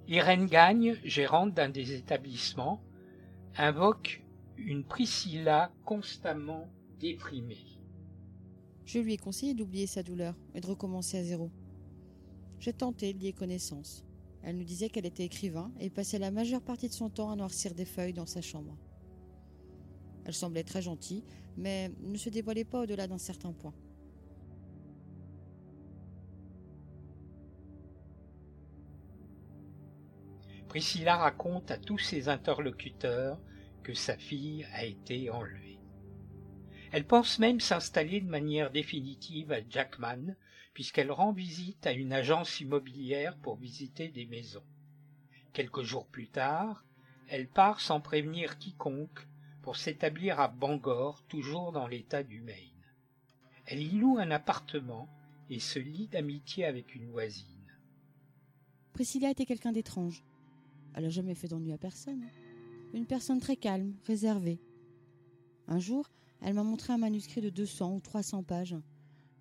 Irène 0.07 0.47
Gagne, 0.47 0.97
gérante 1.03 1.53
d'un 1.53 1.69
des 1.69 1.93
établissements, 1.93 2.81
invoque 3.57 4.23
une 4.57 4.83
Priscilla 4.83 5.71
constamment 5.85 6.67
déprimée. 6.99 7.79
Je 8.85 8.99
lui 8.99 9.13
ai 9.13 9.17
conseillé 9.17 9.53
d'oublier 9.53 9.85
sa 9.85 10.01
douleur 10.01 10.33
et 10.55 10.61
de 10.61 10.67
recommencer 10.67 11.17
à 11.17 11.23
zéro. 11.23 11.51
J'ai 12.59 12.73
tenté 12.73 13.13
de 13.13 13.19
lier 13.19 13.33
connaissance. 13.33 14.06
Elle 14.43 14.57
nous 14.57 14.63
disait 14.63 14.89
qu'elle 14.89 15.05
était 15.05 15.25
écrivain 15.25 15.71
et 15.79 15.89
passait 15.89 16.19
la 16.19 16.31
majeure 16.31 16.61
partie 16.61 16.87
de 16.87 16.93
son 16.93 17.09
temps 17.09 17.31
à 17.31 17.35
noircir 17.35 17.73
des 17.73 17.85
feuilles 17.85 18.13
dans 18.13 18.25
sa 18.25 18.41
chambre. 18.41 18.77
Elle 20.25 20.33
semblait 20.33 20.63
très 20.63 20.81
gentille, 20.81 21.23
mais 21.57 21.91
ne 22.01 22.17
se 22.17 22.29
dévoilait 22.29 22.65
pas 22.65 22.81
au-delà 22.81 23.07
d'un 23.07 23.17
certain 23.17 23.53
point. 23.53 23.73
Priscilla 30.67 31.15
raconte 31.15 31.71
à 31.71 31.77
tous 31.77 31.97
ses 31.97 32.27
interlocuteurs 32.27 33.39
que 33.83 33.93
sa 33.93 34.17
fille 34.17 34.67
a 34.73 34.83
été 34.83 35.29
enlevée. 35.29 35.79
Elle 36.91 37.05
pense 37.05 37.39
même 37.39 37.59
s'installer 37.59 38.21
de 38.21 38.29
manière 38.29 38.71
définitive 38.71 39.51
à 39.51 39.59
Jackman, 39.67 40.35
puisqu'elle 40.77 41.11
rend 41.11 41.31
visite 41.31 41.87
à 41.87 41.91
une 41.91 42.13
agence 42.13 42.59
immobilière 42.59 43.35
pour 43.37 43.55
visiter 43.55 44.09
des 44.09 44.27
maisons. 44.27 44.61
Quelques 45.51 45.81
jours 45.81 46.05
plus 46.05 46.27
tard, 46.27 46.85
elle 47.29 47.47
part 47.47 47.81
sans 47.81 47.99
prévenir 47.99 48.59
quiconque 48.59 49.27
pour 49.63 49.75
s'établir 49.75 50.39
à 50.39 50.47
Bangor, 50.47 51.23
toujours 51.23 51.71
dans 51.71 51.87
l'état 51.87 52.21
du 52.21 52.41
Maine. 52.41 52.85
Elle 53.65 53.81
y 53.81 53.89
loue 53.89 54.19
un 54.19 54.29
appartement 54.29 55.09
et 55.49 55.59
se 55.59 55.79
lie 55.79 56.09
d'amitié 56.09 56.63
avec 56.63 56.93
une 56.93 57.09
voisine. 57.09 57.73
Priscilla 58.93 59.31
était 59.31 59.47
quelqu'un 59.47 59.71
d'étrange. 59.71 60.23
Elle 60.93 61.05
n'a 61.05 61.09
jamais 61.09 61.33
fait 61.33 61.47
d'ennui 61.47 61.73
à 61.73 61.79
personne 61.79 62.29
une 62.93 63.07
personne 63.07 63.39
très 63.39 63.55
calme, 63.55 63.95
réservée. 64.05 64.59
Un 65.67 65.79
jour, 65.79 66.07
elle 66.39 66.53
m'a 66.53 66.61
montré 66.61 66.93
un 66.93 66.99
manuscrit 66.99 67.41
de 67.41 67.49
200 67.49 67.95
ou 67.95 67.99
300 67.99 68.43
pages, 68.43 68.77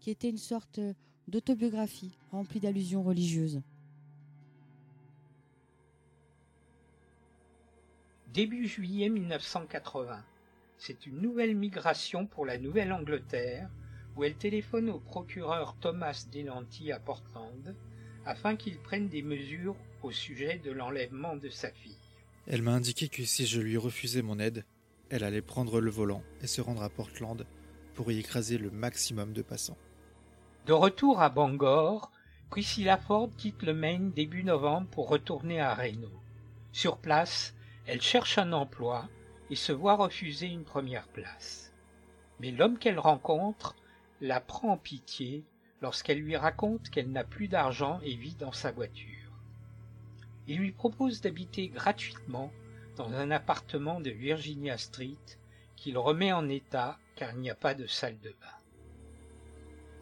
qui 0.00 0.08
était 0.08 0.30
une 0.30 0.38
sorte 0.38 0.80
d'autobiographie 1.28 2.16
remplie 2.30 2.60
d'allusions 2.60 3.02
religieuses. 3.02 3.62
Début 8.32 8.66
juillet 8.66 9.08
1980, 9.08 10.22
c'est 10.76 11.06
une 11.06 11.20
nouvelle 11.20 11.56
migration 11.56 12.26
pour 12.26 12.44
la 12.44 12.58
Nouvelle-Angleterre 12.58 13.70
où 14.14 14.24
elle 14.24 14.36
téléphone 14.36 14.90
au 14.90 14.98
procureur 14.98 15.76
Thomas 15.80 16.26
Delanty 16.32 16.92
à 16.92 17.00
Portland 17.00 17.74
afin 18.24 18.56
qu'il 18.56 18.78
prenne 18.78 19.08
des 19.08 19.22
mesures 19.22 19.76
au 20.02 20.10
sujet 20.10 20.58
de 20.58 20.70
l'enlèvement 20.70 21.36
de 21.36 21.48
sa 21.48 21.70
fille. 21.70 21.96
Elle 22.46 22.62
m'a 22.62 22.72
indiqué 22.72 23.08
que 23.08 23.24
si 23.24 23.46
je 23.46 23.60
lui 23.60 23.76
refusais 23.76 24.22
mon 24.22 24.38
aide, 24.38 24.64
elle 25.10 25.24
allait 25.24 25.42
prendre 25.42 25.80
le 25.80 25.90
volant 25.90 26.22
et 26.42 26.46
se 26.46 26.60
rendre 26.60 26.82
à 26.82 26.90
Portland 26.90 27.46
pour 27.94 28.10
y 28.10 28.18
écraser 28.18 28.58
le 28.58 28.70
maximum 28.70 29.32
de 29.32 29.42
passants. 29.42 29.78
De 30.66 30.72
retour 30.72 31.22
à 31.22 31.28
Bangor, 31.28 32.10
Priscilla 32.50 32.96
Ford 32.96 33.30
quitte 33.38 33.62
le 33.62 33.72
Maine 33.72 34.10
début 34.10 34.42
novembre 34.42 34.88
pour 34.88 35.08
retourner 35.08 35.60
à 35.60 35.72
Reno. 35.72 36.10
Sur 36.72 36.96
place, 36.96 37.54
elle 37.86 38.02
cherche 38.02 38.36
un 38.36 38.52
emploi 38.52 39.08
et 39.48 39.54
se 39.54 39.70
voit 39.70 39.94
refuser 39.94 40.48
une 40.48 40.64
première 40.64 41.06
place. 41.06 41.72
Mais 42.40 42.50
l'homme 42.50 42.78
qu'elle 42.78 42.98
rencontre 42.98 43.76
la 44.20 44.40
prend 44.40 44.70
en 44.70 44.76
pitié 44.76 45.44
lorsqu'elle 45.82 46.18
lui 46.18 46.36
raconte 46.36 46.90
qu'elle 46.90 47.12
n'a 47.12 47.22
plus 47.22 47.46
d'argent 47.46 48.00
et 48.02 48.16
vit 48.16 48.34
dans 48.34 48.50
sa 48.50 48.72
voiture. 48.72 49.30
Il 50.48 50.58
lui 50.58 50.72
propose 50.72 51.20
d'habiter 51.20 51.68
gratuitement 51.68 52.50
dans 52.96 53.12
un 53.12 53.30
appartement 53.30 54.00
de 54.00 54.10
Virginia 54.10 54.78
Street 54.78 55.38
qu'il 55.76 55.96
remet 55.96 56.32
en 56.32 56.48
état 56.48 56.98
car 57.14 57.34
il 57.34 57.38
n'y 57.38 57.50
a 57.50 57.54
pas 57.54 57.74
de 57.74 57.86
salle 57.86 58.18
de 58.18 58.30
bain. 58.30 58.55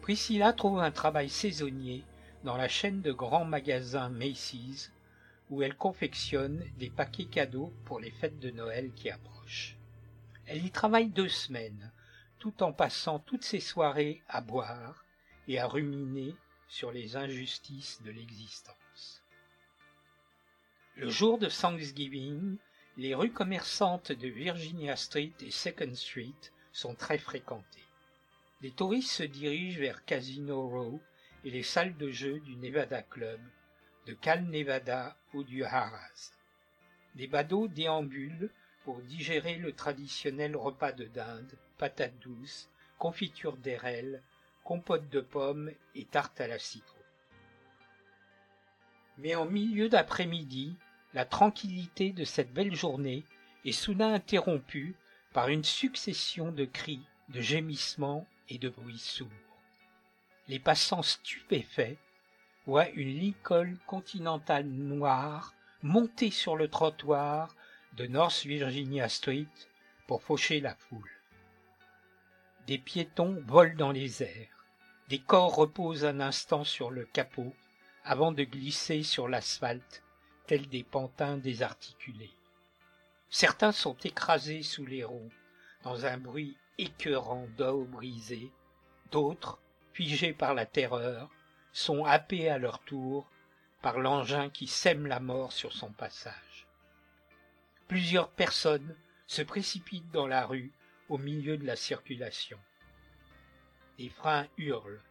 Priscilla 0.05 0.53
trouve 0.53 0.81
un 0.81 0.91
travail 0.91 1.29
saisonnier 1.29 2.03
dans 2.43 2.57
la 2.57 2.67
chaîne 2.67 3.01
de 3.01 3.11
grands 3.11 3.43
magasins 3.43 4.09
Macy's 4.09 4.91
où 5.49 5.63
elle 5.63 5.73
confectionne 5.73 6.63
des 6.77 6.91
paquets 6.91 7.25
cadeaux 7.25 7.73
pour 7.85 7.99
les 7.99 8.11
fêtes 8.11 8.37
de 8.39 8.51
Noël 8.51 8.91
qui 8.95 9.09
approchent. 9.09 9.75
Elle 10.45 10.63
y 10.63 10.69
travaille 10.69 11.09
deux 11.09 11.27
semaines, 11.27 11.91
tout 12.37 12.61
en 12.61 12.71
passant 12.71 13.17
toutes 13.17 13.43
ses 13.43 13.59
soirées 13.59 14.21
à 14.29 14.41
boire 14.41 15.03
et 15.47 15.57
à 15.57 15.65
ruminer 15.65 16.35
sur 16.67 16.91
les 16.91 17.15
injustices 17.15 17.99
de 18.03 18.11
l'existence. 18.11 19.23
Le 20.97 21.09
jour 21.09 21.39
de 21.39 21.47
Thanksgiving, 21.49 22.57
les 22.97 23.15
rues 23.15 23.33
commerçantes 23.33 24.11
de 24.11 24.27
Virginia 24.27 24.97
Street 24.97 25.33
et 25.39 25.49
Second 25.49 25.95
Street 25.95 26.51
sont 26.71 26.93
très 26.93 27.17
fréquentées. 27.17 27.84
Les 28.65 28.71
touristes 28.71 29.11
se 29.11 29.21
dirigent 29.21 29.79
vers 29.79 30.05
Casino 30.05 30.67
Row 30.67 30.99
et 31.43 31.51
les 31.51 31.61
salles 31.61 31.95
de 31.97 32.09
jeu 32.09 32.39
du 32.39 32.55
Nevada 32.55 33.03
Club, 33.03 33.39
de 34.07 34.13
Cal 34.13 34.43
Nevada 34.45 35.15
ou 35.35 35.43
du 35.43 35.63
Harrah's. 35.63 36.33
Des 37.13 37.27
badauds 37.27 37.67
déambulent 37.67 38.49
pour 38.83 39.03
digérer 39.03 39.57
le 39.57 39.71
traditionnel 39.71 40.55
repas 40.55 40.93
de 40.93 41.05
dinde, 41.05 41.53
patates 41.77 42.17
douces, 42.21 42.67
confiture 42.97 43.55
d'érel, 43.55 44.23
compote 44.63 45.09
de 45.09 45.21
pommes 45.21 45.69
et 45.93 46.05
tarte 46.05 46.41
à 46.41 46.47
la 46.47 46.57
citron. 46.57 47.03
Mais 49.19 49.35
en 49.35 49.45
milieu 49.45 49.89
d'après-midi, 49.89 50.75
la 51.13 51.25
tranquillité 51.25 52.13
de 52.13 52.23
cette 52.23 52.51
belle 52.51 52.73
journée 52.73 53.25
est 53.63 53.73
soudain 53.73 54.15
interrompue 54.15 54.95
par 55.33 55.49
une 55.49 55.63
succession 55.63 56.51
de 56.51 56.65
cris, 56.65 57.05
de 57.29 57.41
gémissements 57.41 58.27
et 58.49 58.57
de 58.57 58.69
bruits 58.69 58.99
sourds. 58.99 59.29
Les 60.47 60.59
passants 60.59 61.01
stupéfaits 61.01 61.97
voient 62.65 62.89
une 62.89 63.19
Lincoln 63.19 63.77
continentale 63.87 64.67
noire 64.67 65.53
monter 65.81 66.31
sur 66.31 66.55
le 66.55 66.67
trottoir 66.67 67.55
de 67.93 68.07
North 68.07 68.45
Virginia 68.45 69.07
Street 69.09 69.47
pour 70.07 70.23
faucher 70.23 70.59
la 70.59 70.75
foule. 70.75 71.09
Des 72.67 72.77
piétons 72.77 73.41
volent 73.45 73.75
dans 73.77 73.91
les 73.91 74.23
airs, 74.23 74.65
des 75.09 75.19
corps 75.19 75.55
reposent 75.55 76.05
un 76.05 76.19
instant 76.19 76.63
sur 76.63 76.89
le 76.89 77.05
capot 77.05 77.53
avant 78.03 78.31
de 78.31 78.43
glisser 78.43 79.03
sur 79.03 79.27
l'asphalte 79.27 80.03
tels 80.47 80.67
des 80.67 80.83
pantins 80.83 81.37
désarticulés. 81.37 82.33
Certains 83.29 83.71
sont 83.71 83.97
écrasés 84.03 84.63
sous 84.63 84.85
les 84.85 85.03
roues, 85.03 85.31
dans 85.83 86.05
un 86.05 86.17
bruit 86.17 86.57
écœurant 86.77 87.47
d'eau 87.57 87.85
brisée, 87.85 88.51
d'autres, 89.11 89.59
figés 89.93 90.33
par 90.33 90.53
la 90.53 90.65
terreur, 90.65 91.29
sont 91.71 92.05
happés 92.05 92.49
à 92.49 92.57
leur 92.57 92.79
tour 92.79 93.29
par 93.81 93.99
l'engin 93.99 94.49
qui 94.49 94.67
sème 94.67 95.07
la 95.07 95.19
mort 95.19 95.51
sur 95.51 95.73
son 95.73 95.91
passage. 95.91 96.67
Plusieurs 97.87 98.29
personnes 98.29 98.95
se 99.27 99.41
précipitent 99.41 100.11
dans 100.11 100.27
la 100.27 100.45
rue 100.45 100.71
au 101.09 101.17
milieu 101.17 101.57
de 101.57 101.65
la 101.65 101.75
circulation. 101.75 102.59
Les 103.99 104.09
freins 104.09 104.47
hurlent, 104.57 105.01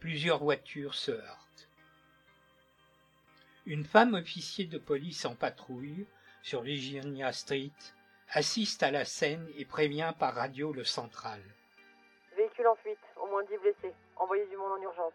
plusieurs 0.00 0.38
voitures 0.38 0.94
se 0.94 1.12
heurtent. 1.12 1.68
Une 3.66 3.84
femme 3.84 4.14
officier 4.14 4.64
de 4.64 4.78
police 4.78 5.24
en 5.24 5.34
patrouille 5.34 6.06
sur 6.42 6.62
Virginia 6.62 7.32
Street 7.32 7.70
assiste 8.34 8.82
à 8.82 8.90
la 8.90 9.04
scène 9.04 9.46
et 9.56 9.66
prévient 9.66 10.14
par 10.18 10.34
radio 10.34 10.72
le 10.72 10.84
central. 10.84 11.42
Véhicule 12.34 12.66
en 12.66 12.76
fuite, 12.76 12.98
au 13.16 13.26
moins 13.26 13.44
dix 13.44 13.58
blessés. 13.58 13.94
Envoyez 14.16 14.46
du 14.46 14.56
monde 14.56 14.72
en 14.78 14.82
urgence. 14.82 15.12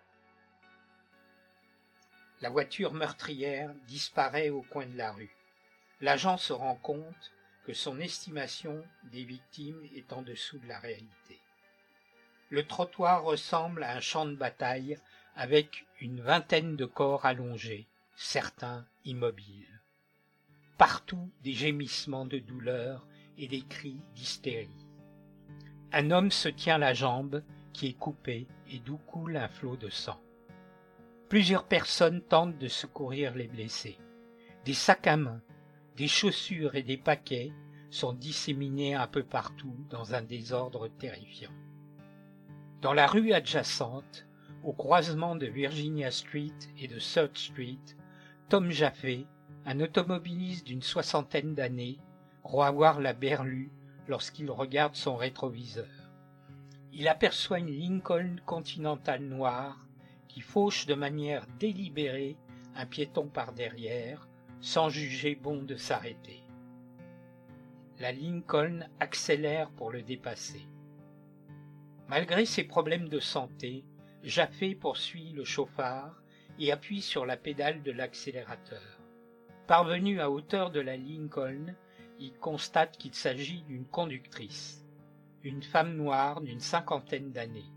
La 2.42 2.50
voiture 2.52 2.94
meurtrière 2.94 3.74
disparaît 3.88 4.50
au 4.50 4.62
coin 4.62 4.86
de 4.86 4.96
la 4.96 5.12
rue. 5.12 5.36
L'agent 6.02 6.38
se 6.38 6.54
rend 6.54 6.76
compte 6.76 7.32
que 7.66 7.74
son 7.74 8.00
estimation 8.00 8.86
des 9.06 9.24
victimes 9.24 9.84
est 9.96 10.14
en 10.14 10.22
dessous 10.22 10.60
de 10.60 10.68
la 10.68 10.78
réalité. 10.78 11.42
Le 12.52 12.68
trottoir 12.68 13.24
ressemble 13.24 13.84
à 13.84 13.96
un 13.96 14.00
champ 14.00 14.26
de 14.26 14.36
bataille 14.36 15.00
avec 15.36 15.86
une 16.00 16.22
vingtaine 16.22 16.76
de 16.76 16.86
corps 16.86 17.26
allongés, 17.26 17.88
certains 18.16 18.86
immobiles. 19.06 19.76
Partout 20.77 21.31
des 21.41 21.53
gémissements 21.53 22.25
de 22.25 22.38
douleur 22.38 23.07
et 23.38 23.48
des 23.48 23.62
cris 23.62 24.00
d'hystérie. 24.13 24.88
Un 25.91 26.12
homme 26.12 26.29
se 26.29 26.50
tient 26.50 26.77
la 26.77 26.93
jambe 26.93 27.43
qui 27.74 27.88
est 27.88 27.98
coupée 27.98 28.48
et 28.69 28.79
d'où 28.79 28.98
coule 28.98 29.38
un 29.38 29.48
flot 29.48 29.75
de 29.75 29.89
sang. 29.89 30.22
Plusieurs 31.29 31.65
personnes 31.65 32.22
tentent 32.22 32.57
de 32.57 32.67
secourir 32.67 33.34
les 33.34 33.48
blessés. 33.48 33.98
Des 34.65 34.74
sacs 34.74 35.07
à 35.07 35.17
main, 35.17 35.41
des 35.96 36.07
chaussures 36.07 36.75
et 36.75 36.84
des 36.84 36.98
paquets 36.98 37.53
sont 37.89 38.13
disséminés 38.13 38.93
un 38.93 39.07
peu 39.07 39.24
partout 39.24 39.75
dans 39.89 40.13
un 40.13 40.22
désordre 40.22 40.88
terrifiant. 40.88 41.53
Dans 42.81 42.93
la 42.93 43.07
rue 43.07 43.34
adjacente, 43.34 44.27
au 44.63 44.74
croisement 44.74 45.36
de 45.36 45.48
Virginia 45.48 46.12
Street 46.12 46.53
et 46.77 46.88
de 46.88 47.00
Third 47.00 47.36
Street, 47.36 47.79
Tom 48.50 48.69
Jaffé, 48.69 49.25
un 49.68 49.82
automobiliste 49.82 50.66
d'une 50.66 50.82
soixantaine 50.82 51.54
d'années, 51.54 52.00
croit 52.42 52.72
la 53.02 53.12
berlue 53.12 53.70
lorsqu'il 54.08 54.50
regarde 54.50 54.96
son 54.96 55.18
rétroviseur. 55.18 56.10
Il 56.94 57.10
aperçoit 57.10 57.60
une 57.60 57.78
Lincoln 57.78 58.38
Continental 58.46 59.22
noire 59.22 59.86
qui 60.30 60.40
fauche 60.40 60.86
de 60.86 60.94
manière 60.94 61.46
délibérée 61.60 62.38
un 62.78 62.86
piéton 62.86 63.28
par 63.28 63.52
derrière, 63.52 64.30
sans 64.62 64.88
juger 64.88 65.36
bon 65.36 65.62
de 65.64 65.76
s'arrêter. 65.76 66.44
La 68.00 68.14
Lincoln 68.14 68.88
accélère 69.02 69.70
pour 69.72 69.92
le 69.92 70.02
dépasser. 70.02 70.66
Malgré 72.08 72.46
ses 72.46 72.64
problèmes 72.64 73.10
de 73.10 73.20
santé, 73.20 73.84
Jaffé 74.24 74.76
poursuit 74.76 75.34
le 75.34 75.44
chauffard 75.44 76.24
et 76.58 76.72
appuie 76.72 77.02
sur 77.02 77.26
la 77.26 77.36
pédale 77.36 77.84
de 77.84 77.92
l'accélérateur. 77.92 78.97
Parvenu 79.68 80.22
à 80.22 80.32
hauteur 80.32 80.72
de 80.72 80.80
la 80.80 80.96
Lincoln, 80.96 81.76
il 82.20 82.32
constate 82.40 82.98
qu'il 82.98 83.14
s'agit 83.14 83.64
d'une 83.64 83.84
conductrice, 83.84 84.88
une 85.44 85.62
femme 85.62 85.94
noire 85.98 86.40
d'une 86.40 86.62
cinquantaine 86.62 87.34
d'années. 87.34 87.70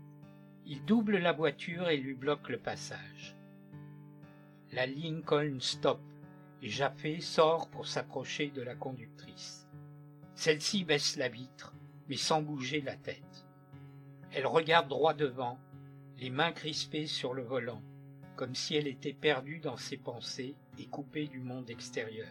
Il 0.65 0.85
double 0.85 1.17
la 1.17 1.33
voiture 1.33 1.89
et 1.89 1.97
lui 1.97 2.13
bloque 2.13 2.47
le 2.47 2.59
passage. 2.59 3.35
La 4.71 4.85
Lincoln 4.85 5.59
stoppe 5.59 5.99
et 6.61 6.69
Jaffé 6.69 7.19
sort 7.19 7.69
pour 7.69 7.85
s'approcher 7.85 8.51
de 8.51 8.61
la 8.61 8.75
conductrice. 8.75 9.67
Celle-ci 10.33 10.85
baisse 10.85 11.17
la 11.17 11.27
vitre, 11.27 11.73
mais 12.07 12.15
sans 12.15 12.41
bouger 12.41 12.79
la 12.79 12.95
tête. 12.95 13.45
Elle 14.31 14.47
regarde 14.47 14.87
droit 14.87 15.13
devant, 15.13 15.59
les 16.17 16.29
mains 16.29 16.53
crispées 16.53 17.07
sur 17.07 17.33
le 17.33 17.43
volant, 17.43 17.81
comme 18.41 18.55
si 18.55 18.75
elle 18.75 18.87
était 18.87 19.13
perdue 19.13 19.59
dans 19.59 19.77
ses 19.77 19.97
pensées 19.97 20.55
et 20.79 20.87
coupée 20.87 21.27
du 21.27 21.41
monde 21.41 21.69
extérieur. 21.69 22.27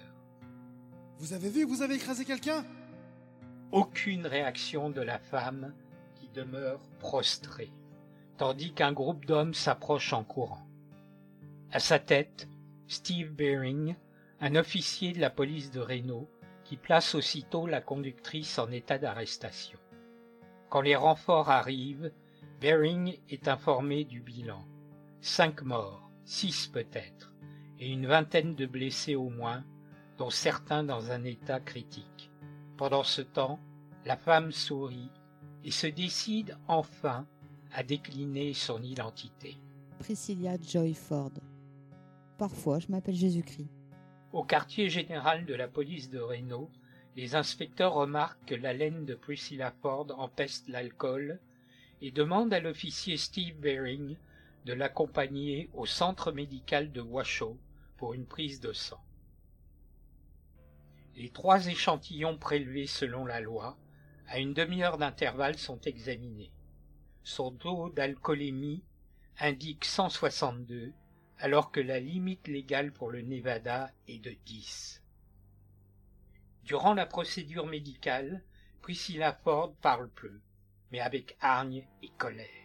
Vous 1.19 1.35
avez 1.35 1.49
vu, 1.49 1.63
vous 1.63 1.83
avez 1.83 1.95
écrasé 1.95 2.25
quelqu'un? 2.25 2.65
Aucune 3.71 4.27
réaction 4.27 4.91
de 4.91 5.03
la 5.03 5.21
femme 5.21 5.73
qui 6.17 6.29
demeure 6.31 6.81
prostrée, 6.99 7.71
tandis 8.39 8.73
qu'un 8.73 8.91
groupe 8.93 9.25
d'hommes 9.25 9.55
s'approche 9.55 10.13
en 10.13 10.25
courant. 10.25 10.67
À 11.71 11.79
sa 11.79 12.01
tête, 12.01 12.49
Steve 12.89 13.31
Bering, 13.31 13.95
un 14.41 14.57
officier 14.57 15.13
de 15.13 15.21
la 15.21 15.31
police 15.31 15.71
de 15.71 15.79
Reno, 15.79 16.29
qui 16.65 16.77
place 16.77 17.15
aussitôt 17.15 17.69
la 17.69 17.81
conductrice 17.81 18.59
en 18.59 18.73
état 18.73 18.99
d'arrestation. 18.99 19.79
Quand 20.71 20.81
les 20.81 20.97
renforts 20.97 21.51
arrivent, 21.51 22.11
Bering 22.61 23.17
est 23.29 23.47
informé 23.47 24.05
du 24.05 24.21
bilan. 24.21 24.67
Cinq 25.23 25.61
morts, 25.61 26.11
six 26.25 26.67
peut-être, 26.69 27.35
et 27.79 27.91
une 27.91 28.07
vingtaine 28.07 28.55
de 28.55 28.65
blessés 28.65 29.17
au 29.17 29.29
moins, 29.29 29.63
dont 30.17 30.31
certains 30.31 30.83
dans 30.83 31.11
un 31.11 31.25
état 31.25 31.61
critique. 31.61 32.31
Pendant 32.79 33.03
ce 33.03 33.21
temps, 33.21 33.61
la 34.07 34.17
femme 34.17 34.51
sourit 34.51 35.11
et 35.63 35.71
se 35.71 35.87
décide 35.87 36.57
enfin 36.69 37.27
à 37.71 37.83
décliner 37.83 38.55
son 38.55 38.83
identité. 38.83 39.59
Priscilla 39.99 40.57
Joy 40.59 40.95
Ford. 40.95 41.33
Parfois, 42.39 42.79
je 42.79 42.89
m'appelle 42.89 43.15
Jésus-Christ. 43.15 43.69
Au 44.33 44.43
quartier 44.43 44.89
général 44.89 45.45
de 45.45 45.55
la 45.55 45.69
police 45.69 46.09
de 46.09 46.19
Reno, 46.19 46.71
les 47.15 47.35
inspecteurs 47.35 47.93
remarquent 47.93 48.47
que 48.47 48.55
la 48.55 48.73
laine 48.73 49.05
de 49.05 49.15
Priscilla 49.15 49.71
Ford 49.83 50.07
empeste 50.17 50.67
l'alcool 50.69 51.41
et 52.01 52.11
demande 52.11 52.55
à 52.55 52.61
l'officier 52.61 53.19
Steve 53.19 53.61
Bering 53.61 54.17
de 54.65 54.73
l'accompagner 54.73 55.71
au 55.73 55.87
centre 55.87 56.33
médical 56.33 56.93
de 56.93 57.01
Washoe 57.01 57.57
pour 57.97 58.15
une 58.15 58.27
prise 58.27 58.61
de 58.61 58.73
sang. 58.73 59.03
Les 61.17 61.31
trois 61.31 61.67
échantillons 61.67 62.39
prélevés 62.39 62.87
selon 62.87 63.25
la 63.25 63.41
loi, 63.41 63.79
à 64.29 64.39
une 64.39 64.55
demi-heure 64.55 64.99
d'intervalle, 64.99 65.59
sont 65.59 65.81
examinés. 65.83 66.53
Son 67.25 67.53
taux 67.53 67.91
d'alcoolémie 67.91 68.85
indique 69.39 69.85
162, 69.85 70.93
alors 71.39 71.73
que 71.73 71.81
la 71.81 72.01
limite 72.01 72.49
légale 72.49 72.93
pour 72.93 73.11
le 73.11 73.23
Nevada 73.23 73.91
est 74.09 74.19
de 74.19 74.35
10. 74.47 75.03
Durant 76.65 76.95
la 76.95 77.07
procédure 77.07 77.67
médicale, 77.67 78.45
Priscilla 78.83 79.33
Ford 79.33 79.75
parle 79.81 80.09
peu 80.11 80.41
mais 80.91 81.01
avec 81.01 81.37
hargne 81.41 81.87
et 82.03 82.11
colère. 82.19 82.60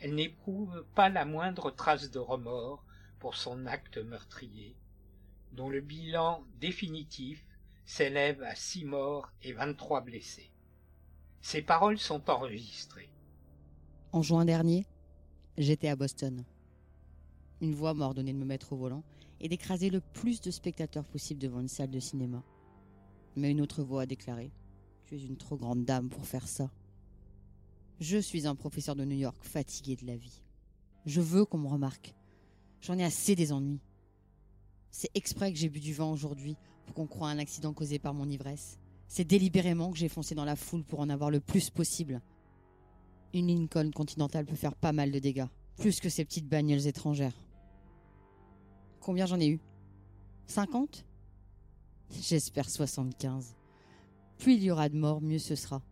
Elle 0.00 0.14
n'éprouve 0.14 0.84
pas 0.94 1.08
la 1.08 1.24
moindre 1.24 1.70
trace 1.70 2.10
de 2.10 2.18
remords 2.18 2.84
pour 3.18 3.36
son 3.36 3.66
acte 3.66 3.98
meurtrier, 3.98 4.76
dont 5.52 5.70
le 5.70 5.80
bilan 5.80 6.44
définitif 6.60 7.44
s'élève 7.86 8.42
à 8.42 8.54
six 8.54 8.84
morts 8.84 9.30
et 9.42 9.52
vingt-trois 9.52 10.02
blessés. 10.02 10.50
Ces 11.40 11.62
paroles 11.62 11.98
sont 11.98 12.28
enregistrées. 12.28 13.10
En 14.12 14.22
juin 14.22 14.44
dernier, 14.44 14.86
j'étais 15.56 15.88
à 15.88 15.96
Boston. 15.96 16.44
Une 17.60 17.74
voix 17.74 17.94
m'a 17.94 18.06
ordonné 18.06 18.32
de 18.32 18.38
me 18.38 18.44
mettre 18.44 18.72
au 18.72 18.76
volant 18.76 19.04
et 19.40 19.48
d'écraser 19.48 19.90
le 19.90 20.00
plus 20.00 20.40
de 20.40 20.50
spectateurs 20.50 21.04
possible 21.04 21.40
devant 21.40 21.60
une 21.60 21.68
salle 21.68 21.90
de 21.90 22.00
cinéma. 22.00 22.42
Mais 23.36 23.50
une 23.50 23.60
autre 23.60 23.82
voix 23.82 24.02
a 24.02 24.06
déclaré 24.06 24.50
Tu 25.04 25.16
es 25.16 25.22
une 25.22 25.36
trop 25.36 25.56
grande 25.56 25.84
dame 25.84 26.08
pour 26.08 26.26
faire 26.26 26.48
ça. 26.48 26.70
Je 27.98 28.18
suis 28.18 28.46
un 28.46 28.54
professeur 28.54 28.94
de 28.94 29.04
New 29.04 29.16
York 29.16 29.38
fatigué 29.40 29.96
de 29.96 30.06
la 30.06 30.16
vie. 30.16 30.42
Je 31.06 31.22
veux 31.22 31.46
qu'on 31.46 31.56
me 31.58 31.68
remarque. 31.68 32.14
J'en 32.82 32.98
ai 32.98 33.04
assez 33.04 33.34
des 33.34 33.52
ennuis. 33.52 33.80
C'est 34.90 35.10
exprès 35.14 35.50
que 35.50 35.58
j'ai 35.58 35.70
bu 35.70 35.80
du 35.80 35.94
vin 35.94 36.04
aujourd'hui 36.04 36.56
pour 36.84 36.94
qu'on 36.94 37.06
croie 37.06 37.28
à 37.28 37.32
un 37.32 37.38
accident 37.38 37.72
causé 37.72 37.98
par 37.98 38.12
mon 38.12 38.28
ivresse. 38.28 38.78
C'est 39.08 39.24
délibérément 39.24 39.90
que 39.90 39.98
j'ai 39.98 40.10
foncé 40.10 40.34
dans 40.34 40.44
la 40.44 40.56
foule 40.56 40.84
pour 40.84 41.00
en 41.00 41.08
avoir 41.08 41.30
le 41.30 41.40
plus 41.40 41.70
possible. 41.70 42.20
Une 43.32 43.46
Lincoln 43.46 43.90
Continental 43.92 44.44
peut 44.44 44.56
faire 44.56 44.74
pas 44.74 44.92
mal 44.92 45.10
de 45.10 45.18
dégâts, 45.18 45.46
plus 45.76 46.00
que 46.00 46.10
ces 46.10 46.24
petites 46.24 46.48
bagnoles 46.48 46.86
étrangères. 46.86 47.36
Combien 49.00 49.26
j'en 49.26 49.40
ai 49.40 49.48
eu? 49.48 49.60
50 50.48 51.06
J'espère 52.10 52.68
75. 52.68 53.56
Plus 54.38 54.54
il 54.54 54.64
y 54.64 54.70
aura 54.70 54.88
de 54.88 54.96
morts, 54.96 55.22
mieux 55.22 55.38
ce 55.38 55.54
sera 55.54 55.82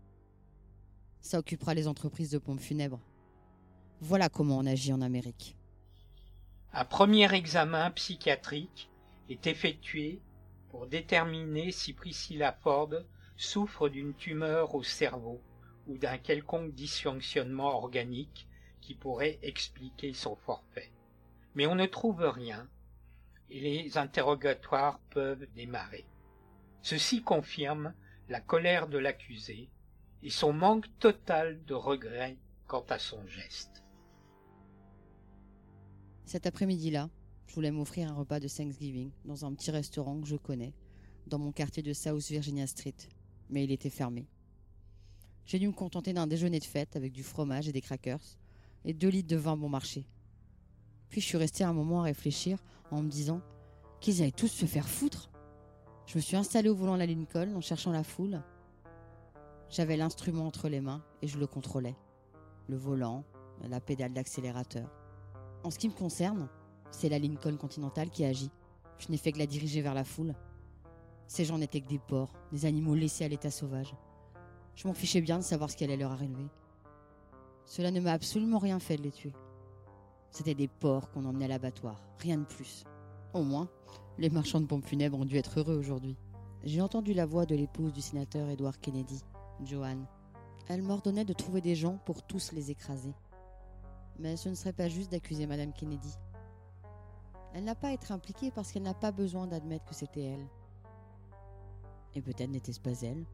ça 1.25 1.39
occupera 1.39 1.73
les 1.73 1.89
entreprises 1.89 2.31
de 2.31 2.39
pompes 2.39 2.61
funèbres. 2.61 3.01
Voilà 4.01 4.29
comment 4.29 4.59
on 4.59 4.67
agit 4.67 4.93
en 4.93 5.01
Amérique. 5.01 5.57
Un 6.75 6.85
premier 6.85 7.33
examen 7.33 7.91
psychiatrique 7.93 8.91
est 9.31 9.47
effectué 9.47 10.21
pour 10.69 10.87
déterminer 10.87 11.73
si 11.73 11.95
Priscilla 11.95 12.53
Ford 12.53 12.91
souffre 13.39 13.89
d'une 13.89 14.13
tumeur 14.13 14.75
au 14.75 14.83
cerveau 14.83 15.41
ou 15.87 15.97
d'un 15.97 16.19
quelconque 16.19 16.75
dysfonctionnement 16.75 17.75
organique 17.75 18.47
qui 18.83 18.95
pourrait 18.95 19.39
expliquer 19.43 20.13
son 20.13 20.37
forfait. 20.37 20.93
Mais 21.55 21.67
on 21.67 21.75
ne 21.75 21.87
trouve 21.87 22.23
rien 22.23 22.69
et 23.49 23.61
les 23.61 23.97
interrogatoires 23.97 24.99
peuvent 25.11 25.47
démarrer. 25.55 26.05
Ceci 26.83 27.23
confirme 27.23 27.95
la 28.29 28.41
colère 28.41 28.89
de 28.89 28.99
l'accusé 28.99 29.71
et 30.25 30.31
son 30.31 30.55
manque 30.55 30.87
total 30.99 31.63
de 31.67 31.75
regret 31.75 32.39
quant 32.67 32.85
à 32.89 32.99
son 32.99 33.25
geste. 33.27 33.85
Cet 36.25 36.47
après-midi-là, 36.47 37.11
je 37.47 37.55
voulais 37.55 37.71
m'offrir 37.71 38.11
un 38.11 38.15
repas 38.15 38.41
de 38.41 38.49
Thanksgiving 38.49 39.11
dans 39.27 39.45
un 39.45 39.53
petit 39.53 39.71
restaurant 39.71 40.19
que 40.19 40.27
je 40.27 40.37
connais, 40.37 40.73
dans 41.27 41.39
mon 41.39 41.53
quartier 41.53 41.83
de 41.83 41.93
South 41.93 42.27
Virginia 42.31 42.67
Street, 42.67 42.95
mais 43.51 43.65
il 43.65 43.71
était 43.71 43.91
fermé. 43.91 44.27
J'ai 45.45 45.59
dû 45.59 45.69
me 45.69 45.75
contenter 45.75 46.15
d'un 46.15 46.27
déjeuner 46.27 46.59
de 46.59 46.65
fête 46.65 46.97
avec 46.97 47.13
du 47.13 47.23
fromage 47.23 47.69
et 47.69 47.73
des 47.73 47.83
crackers, 47.83 48.39
et 48.87 48.95
deux 48.95 49.09
litres 49.09 49.29
de 49.29 49.37
vin 49.37 49.59
bon 49.59 49.69
marché. 49.69 50.07
Puis 51.11 51.21
je 51.21 51.27
suis 51.27 51.37
resté 51.37 51.65
un 51.65 51.75
moment 51.75 52.01
à 52.01 52.05
réfléchir 52.05 52.59
en 52.91 53.03
me 53.03 53.11
disant 53.11 53.43
qu'ils 54.01 54.23
allaient 54.23 54.33
tous 54.33 54.49
se 54.49 54.65
faire 54.65 54.89
foutre. 54.89 55.31
Je 56.07 56.17
me 56.17 56.23
suis 56.23 56.37
installé 56.37 56.71
au 56.71 56.75
volant 56.75 56.95
de 56.95 57.01
la 57.01 57.07
Lincoln 57.07 57.55
en 57.55 57.61
cherchant 57.61 57.93
la 57.93 58.05
foule, 58.05 58.43
j'avais 59.71 59.97
l'instrument 59.97 60.47
entre 60.47 60.69
les 60.69 60.81
mains 60.81 61.03
et 61.23 61.27
je 61.27 61.39
le 61.39 61.47
contrôlais. 61.47 61.97
Le 62.69 62.77
volant, 62.77 63.25
la 63.69 63.81
pédale 63.81 64.13
d'accélérateur. 64.13 64.89
En 65.65 65.71
ce 65.71 65.79
qui 65.79 65.89
me 65.89 65.95
concerne, 65.95 66.49
c'est 66.91 67.09
la 67.09 67.19
Lincoln 67.19 67.57
Continental 67.57 68.11
qui 68.11 68.25
agit. 68.25 68.51
Je 68.99 69.11
n'ai 69.11 69.17
fait 69.17 69.33
que 69.33 69.39
la 69.39 69.47
diriger 69.47 69.83
vers 69.83 69.95
la 69.95 70.05
foule. 70.05 70.35
Ces 71.27 71.45
gens 71.45 71.59
n'étaient 71.59 71.81
que 71.81 71.89
des 71.89 71.99
porcs, 71.99 72.35
des 72.53 72.67
animaux 72.67 72.95
laissés 72.95 73.25
à 73.25 73.29
l'état 73.29 73.51
sauvage. 73.51 73.95
Je 74.75 74.87
m'en 74.87 74.95
fichais 74.95 75.21
bien 75.21 75.39
de 75.39 75.45
savoir 75.45 75.71
ce 75.71 75.77
qui 75.77 75.85
allait 75.85 75.97
leur 75.97 76.13
arriver. 76.13 76.47
Cela 77.65 77.91
ne 77.91 78.01
m'a 78.01 78.13
absolument 78.13 78.59
rien 78.59 78.79
fait 78.79 78.97
de 78.97 79.03
les 79.03 79.11
tuer. 79.11 79.33
C'était 80.31 80.55
des 80.55 80.69
porcs 80.69 81.11
qu'on 81.11 81.25
emmenait 81.25 81.47
à 81.47 81.49
l'abattoir, 81.49 82.03
rien 82.19 82.39
de 82.39 82.45
plus. 82.45 82.85
Au 83.33 83.43
moins, 83.43 83.69
les 84.19 84.31
marchands 84.31 84.61
de 84.61 84.67
pompes 84.67 84.85
funèbres 84.85 85.19
ont 85.19 85.25
dû 85.25 85.37
être 85.37 85.61
heureux 85.61 85.77
aujourd'hui. 85.77 86.17
J'ai 86.65 86.81
entendu 86.81 87.15
la 87.15 87.27
voix 87.27 87.47
de 87.47 87.55
l'épouse 87.55 87.93
du 87.93 88.01
sénateur 88.01 88.49
Edward 88.49 88.77
Kennedy, 88.81 89.23
Joanne. 89.63 90.07
Elle 90.69 90.83
m'ordonnait 90.83 91.25
de 91.25 91.33
trouver 91.33 91.61
des 91.61 91.75
gens 91.75 91.99
pour 92.05 92.23
tous 92.23 92.53
les 92.53 92.71
écraser. 92.71 93.15
Mais 94.19 94.37
ce 94.37 94.49
ne 94.49 94.55
serait 94.55 94.73
pas 94.73 94.89
juste 94.89 95.13
d'accuser 95.13 95.47
Madame 95.47 95.73
Kennedy. 95.73 96.17
Elle 97.53 97.65
n'a 97.65 97.75
pas 97.75 97.89
à 97.89 97.93
être 97.93 98.13
impliquée 98.13 98.51
parce 98.51 98.73
qu'elle 98.73 98.83
n'a 98.83 98.95
pas 98.95 99.13
besoin 99.13 99.47
d'admettre 99.47 99.85
que 99.85 99.95
c'était 99.95 100.25
elle. 100.25 100.47
Et 102.15 102.23
peut-être 102.23 102.51
n'était-ce 102.51 102.81
pas 102.81 103.01
elle. 103.03 103.25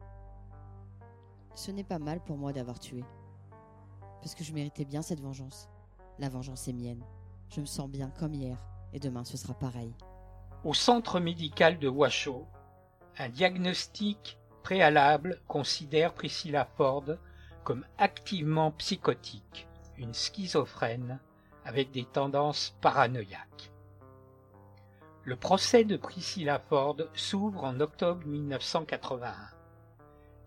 Ce 1.55 1.71
n'est 1.71 1.83
pas 1.83 1.99
mal 1.99 2.19
pour 2.19 2.37
moi 2.37 2.53
d'avoir 2.53 2.79
tué. 2.79 3.03
Parce 4.21 4.35
que 4.35 4.43
je 4.43 4.53
méritais 4.53 4.85
bien 4.85 5.01
cette 5.01 5.21
vengeance. 5.21 5.69
La 6.19 6.29
vengeance 6.29 6.67
est 6.67 6.73
mienne. 6.73 7.03
Je 7.49 7.61
me 7.61 7.65
sens 7.65 7.89
bien 7.89 8.09
comme 8.11 8.33
hier, 8.33 8.57
et 8.93 8.99
demain 8.99 9.23
ce 9.23 9.37
sera 9.37 9.53
pareil. 9.53 9.93
Au 10.63 10.73
centre 10.73 11.19
médical 11.19 11.79
de 11.79 11.87
Washoe, 11.87 12.45
un 13.17 13.29
diagnostic 13.29 14.37
préalable 14.63 15.39
considère 15.47 16.13
Priscilla 16.13 16.67
Ford 16.77 17.05
comme 17.63 17.85
activement 17.97 18.71
psychotique, 18.71 19.67
une 19.97 20.13
schizophrène 20.13 21.19
avec 21.65 21.91
des 21.91 22.05
tendances 22.05 22.75
paranoïaques. 22.81 23.71
Le 25.23 25.35
procès 25.35 25.83
de 25.83 25.97
Priscilla 25.97 26.57
Ford 26.57 26.97
s'ouvre 27.13 27.63
en 27.63 27.79
octobre 27.79 28.25
1981, 28.25 29.35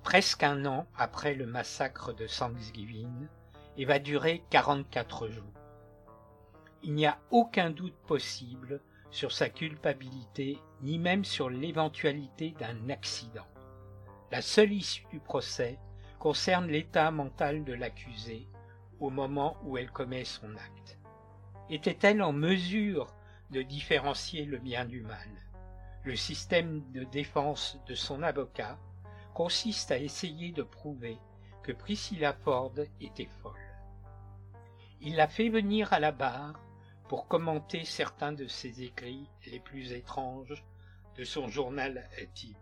presque 0.02 0.42
un 0.42 0.66
an 0.66 0.86
après 0.96 1.34
le 1.34 1.46
massacre 1.46 2.12
de 2.12 2.26
Thanksgiving, 2.26 3.28
et 3.76 3.84
va 3.84 3.98
durer 3.98 4.42
44 4.50 5.28
jours. 5.28 5.44
Il 6.82 6.94
n'y 6.94 7.06
a 7.06 7.18
aucun 7.30 7.70
doute 7.70 7.96
possible 8.06 8.80
sur 9.10 9.32
sa 9.32 9.48
culpabilité, 9.48 10.58
ni 10.82 10.98
même 10.98 11.24
sur 11.24 11.48
l'éventualité 11.48 12.54
d'un 12.58 12.90
accident. 12.90 13.46
La 14.34 14.42
seule 14.42 14.72
issue 14.72 15.06
du 15.12 15.20
procès 15.20 15.78
concerne 16.18 16.66
l'état 16.66 17.12
mental 17.12 17.62
de 17.62 17.72
l'accusée 17.72 18.48
au 18.98 19.08
moment 19.08 19.56
où 19.62 19.78
elle 19.78 19.92
commet 19.92 20.24
son 20.24 20.56
acte. 20.56 20.98
Était-elle 21.70 22.20
en 22.20 22.32
mesure 22.32 23.14
de 23.50 23.62
différencier 23.62 24.44
le 24.44 24.58
bien 24.58 24.86
du 24.86 25.02
mal? 25.02 25.28
Le 26.02 26.16
système 26.16 26.82
de 26.90 27.04
défense 27.04 27.78
de 27.86 27.94
son 27.94 28.24
avocat 28.24 28.76
consiste 29.34 29.92
à 29.92 29.98
essayer 29.98 30.50
de 30.50 30.64
prouver 30.64 31.16
que 31.62 31.70
Priscilla 31.70 32.32
Ford 32.32 32.74
était 33.00 33.30
folle. 33.40 33.54
Il 35.00 35.14
l'a 35.14 35.28
fait 35.28 35.48
venir 35.48 35.92
à 35.92 36.00
la 36.00 36.10
barre 36.10 36.60
pour 37.08 37.28
commenter 37.28 37.84
certains 37.84 38.32
de 38.32 38.48
ses 38.48 38.82
écrits 38.82 39.30
les 39.46 39.60
plus 39.60 39.92
étranges 39.92 40.64
de 41.16 41.22
son 41.22 41.46
journal 41.46 42.10
intime. 42.20 42.56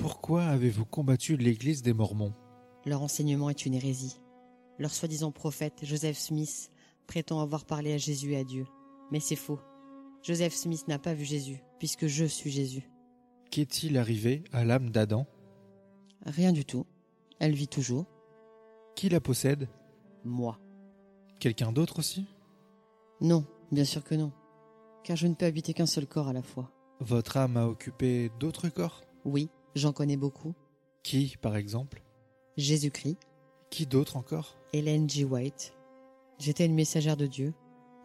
Pourquoi 0.00 0.44
avez-vous 0.44 0.84
combattu 0.84 1.36
l'Église 1.36 1.82
des 1.82 1.92
Mormons? 1.92 2.32
Leur 2.86 3.02
enseignement 3.02 3.50
est 3.50 3.66
une 3.66 3.74
hérésie. 3.74 4.20
Leur 4.78 4.92
soi-disant 4.92 5.32
prophète, 5.32 5.80
Joseph 5.82 6.16
Smith, 6.16 6.70
prétend 7.08 7.40
avoir 7.40 7.64
parlé 7.64 7.92
à 7.92 7.98
Jésus 7.98 8.32
et 8.32 8.36
à 8.36 8.44
Dieu. 8.44 8.64
Mais 9.10 9.18
c'est 9.18 9.34
faux. 9.34 9.58
Joseph 10.22 10.54
Smith 10.54 10.86
n'a 10.86 11.00
pas 11.00 11.14
vu 11.14 11.24
Jésus, 11.24 11.64
puisque 11.80 12.06
je 12.06 12.24
suis 12.24 12.52
Jésus. 12.52 12.88
Qu'est-il 13.50 13.98
arrivé 13.98 14.44
à 14.52 14.64
l'âme 14.64 14.90
d'Adam? 14.90 15.26
Rien 16.24 16.52
du 16.52 16.64
tout. 16.64 16.86
Elle 17.40 17.54
vit 17.54 17.66
toujours. 17.66 18.06
Qui 18.94 19.08
la 19.08 19.20
possède? 19.20 19.68
Moi. 20.24 20.60
Quelqu'un 21.40 21.72
d'autre 21.72 21.98
aussi? 21.98 22.26
Non, 23.20 23.44
bien 23.72 23.84
sûr 23.84 24.04
que 24.04 24.14
non. 24.14 24.30
Car 25.02 25.16
je 25.16 25.26
ne 25.26 25.34
peux 25.34 25.46
habiter 25.46 25.74
qu'un 25.74 25.86
seul 25.86 26.06
corps 26.06 26.28
à 26.28 26.32
la 26.32 26.42
fois. 26.42 26.70
Votre 27.00 27.36
âme 27.36 27.56
a 27.56 27.66
occupé 27.66 28.30
d'autres 28.38 28.68
corps? 28.68 29.02
Oui, 29.24 29.48
j'en 29.78 29.92
connais 29.92 30.16
beaucoup. 30.16 30.54
Qui, 31.02 31.36
par 31.40 31.56
exemple? 31.56 32.02
Jésus-Christ, 32.56 33.16
Qui 33.70 33.86
d'autre 33.86 34.16
encore? 34.16 34.56
Hélène 34.72 35.08
G. 35.08 35.24
White. 35.24 35.74
J'étais 36.38 36.66
une 36.66 36.74
messagère 36.74 37.16
de 37.16 37.26
Dieu. 37.26 37.54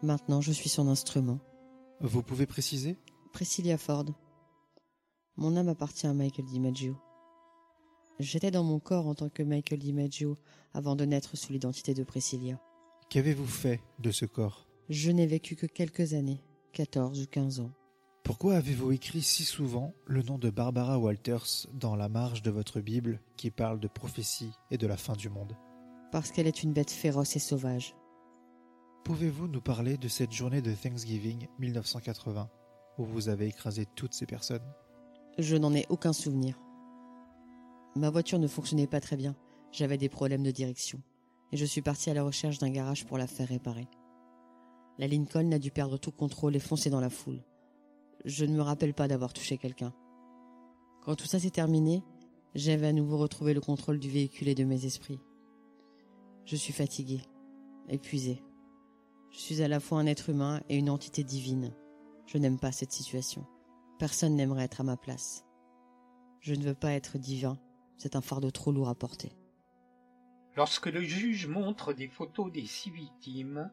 Maintenant, 0.02 0.40
je 0.40 0.52
suis 0.52 0.68
son 0.68 0.88
instrument. 0.88 1.38
Vous 2.00 2.22
pouvez 2.22 2.46
préciser? 2.46 2.96
Priscilla 3.32 3.78
Ford. 3.78 4.04
Mon 5.36 5.56
âme 5.56 5.68
appartient 5.68 6.06
à 6.06 6.14
Michael 6.14 6.44
DiMaggio. 6.46 6.96
J'étais 8.20 8.50
dans 8.52 8.62
mon 8.62 8.78
corps 8.78 9.06
en 9.08 9.14
tant 9.14 9.28
que 9.28 9.42
Michael 9.42 9.80
DiMaggio 9.80 10.36
avant 10.72 10.94
de 10.94 11.04
naître 11.04 11.36
sous 11.36 11.52
l'identité 11.52 11.94
de 11.94 12.04
Priscilla. 12.04 12.60
Qu'avez-vous 13.10 13.46
fait 13.46 13.80
de 13.98 14.10
ce 14.12 14.24
corps? 14.24 14.66
Je 14.88 15.10
n'ai 15.10 15.26
vécu 15.26 15.56
que 15.56 15.66
quelques 15.66 16.14
années, 16.14 16.40
14 16.72 17.22
ou 17.22 17.26
15 17.26 17.60
ans. 17.60 17.72
Pourquoi 18.24 18.54
avez-vous 18.54 18.90
écrit 18.90 19.20
si 19.20 19.44
souvent 19.44 19.92
le 20.06 20.22
nom 20.22 20.38
de 20.38 20.48
Barbara 20.48 20.98
Walters 20.98 21.66
dans 21.74 21.94
la 21.94 22.08
marge 22.08 22.40
de 22.40 22.50
votre 22.50 22.80
Bible 22.80 23.20
qui 23.36 23.50
parle 23.50 23.78
de 23.78 23.86
prophétie 23.86 24.50
et 24.70 24.78
de 24.78 24.86
la 24.86 24.96
fin 24.96 25.12
du 25.12 25.28
monde? 25.28 25.54
Parce 26.10 26.30
qu'elle 26.30 26.46
est 26.46 26.62
une 26.62 26.72
bête 26.72 26.90
féroce 26.90 27.36
et 27.36 27.38
sauvage. 27.38 27.94
Pouvez-vous 29.04 29.46
nous 29.46 29.60
parler 29.60 29.98
de 29.98 30.08
cette 30.08 30.32
journée 30.32 30.62
de 30.62 30.72
Thanksgiving 30.72 31.48
1980 31.58 32.48
où 32.96 33.04
vous 33.04 33.28
avez 33.28 33.48
écrasé 33.48 33.84
toutes 33.94 34.14
ces 34.14 34.24
personnes? 34.24 34.64
Je 35.36 35.56
n'en 35.56 35.74
ai 35.74 35.84
aucun 35.90 36.14
souvenir. 36.14 36.58
Ma 37.94 38.08
voiture 38.08 38.38
ne 38.38 38.48
fonctionnait 38.48 38.86
pas 38.86 39.02
très 39.02 39.16
bien. 39.16 39.36
J'avais 39.70 39.98
des 39.98 40.08
problèmes 40.08 40.44
de 40.44 40.50
direction. 40.50 40.98
Et 41.52 41.58
je 41.58 41.66
suis 41.66 41.82
parti 41.82 42.08
à 42.08 42.14
la 42.14 42.22
recherche 42.22 42.56
d'un 42.56 42.70
garage 42.70 43.04
pour 43.04 43.18
la 43.18 43.26
faire 43.26 43.48
réparer. 43.48 43.86
La 44.96 45.08
Lincoln 45.08 45.52
a 45.52 45.58
dû 45.58 45.70
perdre 45.70 45.98
tout 45.98 46.10
contrôle 46.10 46.56
et 46.56 46.60
foncer 46.60 46.88
dans 46.88 47.00
la 47.00 47.10
foule. 47.10 47.42
Je 48.24 48.46
ne 48.46 48.54
me 48.54 48.62
rappelle 48.62 48.94
pas 48.94 49.06
d'avoir 49.06 49.34
touché 49.34 49.58
quelqu'un. 49.58 49.92
Quand 51.02 51.14
tout 51.14 51.26
ça 51.26 51.38
s'est 51.38 51.50
terminé, 51.50 52.02
j'avais 52.54 52.86
à 52.86 52.92
nouveau 52.92 53.18
retrouvé 53.18 53.52
le 53.52 53.60
contrôle 53.60 53.98
du 53.98 54.08
véhicule 54.08 54.48
et 54.48 54.54
de 54.54 54.64
mes 54.64 54.86
esprits. 54.86 55.20
Je 56.46 56.56
suis 56.56 56.72
fatigué, 56.72 57.20
épuisé. 57.88 58.42
Je 59.30 59.38
suis 59.38 59.62
à 59.62 59.68
la 59.68 59.80
fois 59.80 59.98
un 59.98 60.06
être 60.06 60.30
humain 60.30 60.62
et 60.70 60.76
une 60.76 60.88
entité 60.88 61.22
divine. 61.22 61.74
Je 62.26 62.38
n'aime 62.38 62.58
pas 62.58 62.72
cette 62.72 62.92
situation. 62.92 63.46
Personne 63.98 64.36
n'aimerait 64.36 64.64
être 64.64 64.80
à 64.80 64.84
ma 64.84 64.96
place. 64.96 65.44
Je 66.40 66.54
ne 66.54 66.62
veux 66.62 66.74
pas 66.74 66.92
être 66.92 67.18
divin. 67.18 67.58
C'est 67.98 68.16
un 68.16 68.20
fardeau 68.22 68.50
trop 68.50 68.72
lourd 68.72 68.88
à 68.88 68.94
porter. 68.94 69.32
Lorsque 70.56 70.86
le 70.86 71.02
juge 71.02 71.46
montre 71.46 71.92
des 71.92 72.08
photos 72.08 72.50
des 72.52 72.66
six 72.66 72.90
victimes, 72.90 73.70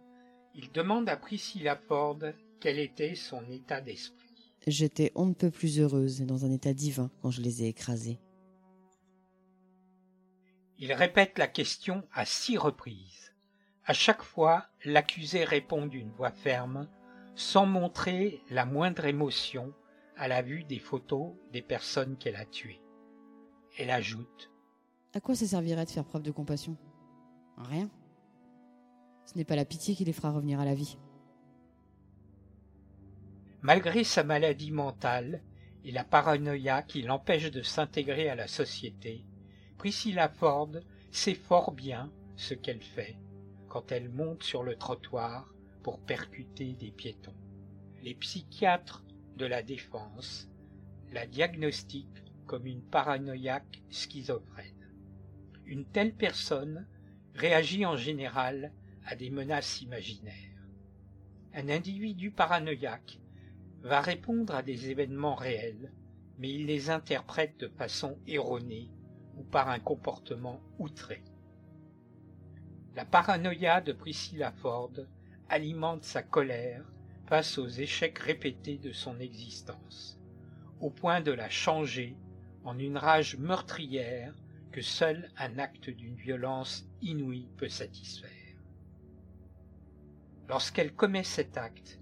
il 0.55 0.71
demande 0.71 1.07
à 1.07 1.15
Priscilla 1.15 1.77
Ford 1.77 2.19
quel 2.59 2.79
était 2.79 3.15
son 3.15 3.43
état 3.49 3.79
d'esprit. 3.81 4.31
J'étais 4.67 5.12
on 5.15 5.26
ne 5.26 5.34
peut 5.34 5.50
plus 5.50 5.80
heureuse 5.80 6.21
et 6.21 6.26
dans 6.26 6.45
un 6.45 6.52
état 6.52 6.74
divin 6.74 7.10
quand 7.21 7.32
je 7.32 7.41
les 7.41 7.63
ai 7.63 7.67
écrasées. 7.67 8.19
Il 10.78 10.93
répète 10.93 11.38
la 11.38 11.47
question 11.47 12.04
à 12.13 12.26
six 12.26 12.58
reprises. 12.58 13.34
À 13.86 13.93
chaque 13.93 14.21
fois, 14.21 14.67
l'accusé 14.86 15.43
répond 15.43 15.88
d'une 15.88 16.12
voix 16.12 16.32
ferme, 16.32 16.88
sans 17.36 17.65
montrer 17.65 18.41
la 18.50 18.65
moindre 18.65 19.06
émotion 19.06 19.74
à 20.15 20.28
la 20.28 20.41
vue 20.41 20.63
des 20.63 20.80
photos 20.80 21.34
des 21.52 21.62
personnes 21.62 22.17
qu'elle 22.17 22.36
a 22.36 22.45
tuées. 22.45 22.82
Elle 23.78 23.89
ajoute 23.89 24.52
À 25.13 25.21
quoi 25.21 25.36
ça 25.36 25.47
servirait 25.47 25.86
de 25.86 25.89
faire 25.89 26.06
preuve 26.06 26.24
de 26.24 26.32
compassion? 26.32 26.78
Rien. 27.58 27.89
Ce 29.26 29.36
n'est 29.38 29.45
pas 29.45 29.56
la 29.56 29.65
pitié 29.65 29.95
qui 29.95 30.06
les 30.06 30.13
fera 30.13 30.32
revenir 30.32 30.60
à 30.60 30.65
la 30.65 30.76
vie. 30.76 30.97
Malgré 33.63 34.04
sa 34.04 34.24
maladie 34.24 34.71
mentale 34.71 35.43
et 35.86 35.91
la 35.91 36.04
paranoïa 36.04 36.82
qui 36.82 37.04
l'empêche 37.04 37.52
de 37.52 37.62
s'intégrer 37.62 38.28
à 38.28 38.34
la 38.34 38.47
société, 38.47 39.24
Priscilla 39.78 40.30
Ford 40.30 40.71
sait 41.12 41.36
fort 41.36 41.71
bien 41.71 42.12
ce 42.36 42.56
qu'elle 42.56 42.82
fait 42.82 43.17
quand 43.69 43.91
elle 43.91 44.10
monte 44.10 44.41
sur 44.41 44.63
le 44.63 44.76
trottoir 44.76 45.54
pour 45.84 46.00
percuter 46.00 46.74
des 46.74 46.89
piétons. 46.89 47.36
Les 48.02 48.15
psychiatres 48.15 49.06
de 49.38 49.45
la 49.45 49.62
défense 49.62 50.50
la 51.12 51.28
diagnostiquent 51.28 52.24
comme 52.47 52.65
une 52.65 52.82
paranoïaque 52.82 53.84
schizophrène. 53.91 54.89
Une 55.65 55.86
telle 55.86 56.15
personne 56.15 56.88
réagit 57.36 57.86
en 57.86 57.95
général 57.95 58.74
à 59.06 59.15
des 59.15 59.30
menaces 59.30 59.82
imaginaires. 59.82 60.65
Un 61.54 61.69
individu 61.69 62.32
paranoïaque 62.32 63.20
va 63.84 64.02
répondre 64.02 64.54
à 64.56 64.62
des 64.62 64.89
événements 64.89 65.36
réels, 65.36 65.91
mais 66.38 66.52
il 66.52 66.65
les 66.65 66.89
interprète 66.89 67.60
de 67.60 67.67
façon 67.67 68.17
erronée 68.28 68.89
ou 69.38 69.44
par 69.44 69.70
un 69.70 69.80
comportement 69.80 70.62
outré. 70.80 71.24
La 72.96 73.06
paranoïa 73.06 73.82
de 73.82 73.94
Priscilla 73.94 74.52
Ford 74.52 74.94
alimente 75.50 76.04
sa 76.04 76.24
colère 76.24 76.86
face 77.28 77.58
aux 77.58 77.67
échecs 77.67 78.20
répétés 78.20 78.78
de 78.78 78.91
son 78.91 79.20
existence, 79.20 80.20
au 80.80 80.89
point 80.89 81.22
de 81.22 81.32
la 81.32 81.50
changer 81.50 82.17
en 82.63 82.78
une 82.78 82.98
rage 82.98 83.38
meurtrière 83.38 84.36
que 84.72 84.82
seul 84.82 85.30
un 85.38 85.58
acte 85.58 85.89
d'une 85.89 86.15
violence 86.15 86.86
inouïe 87.02 87.50
peut 87.58 87.70
satisfaire. 87.70 88.30
Lorsqu'elle 90.48 90.94
commet 90.94 91.24
cet 91.24 91.58
acte, 91.58 92.00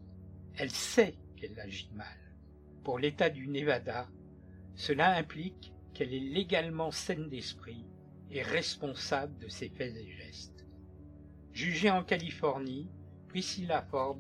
elle 0.56 0.72
sait 0.72 1.16
qu'elle 1.40 1.60
agit 1.60 1.90
mal. 1.94 2.18
Pour 2.84 3.00
l'État 3.00 3.30
du 3.30 3.48
Nevada, 3.48 4.10
cela 4.76 5.16
implique 5.16 5.74
qu'elle 5.94 6.14
est 6.14 6.20
légalement 6.20 6.92
saine 6.92 7.30
d'esprit 7.30 7.86
et 8.32 8.42
responsable 8.42 9.38
de 9.40 9.48
ses 9.48 9.70
faits 9.70 9.96
et 9.96 10.12
gestes. 10.12 10.66
Jugée 11.52 11.90
en 11.90 12.04
Californie, 12.04 12.90
Priscilla 13.28 13.82
Ford 13.82 14.20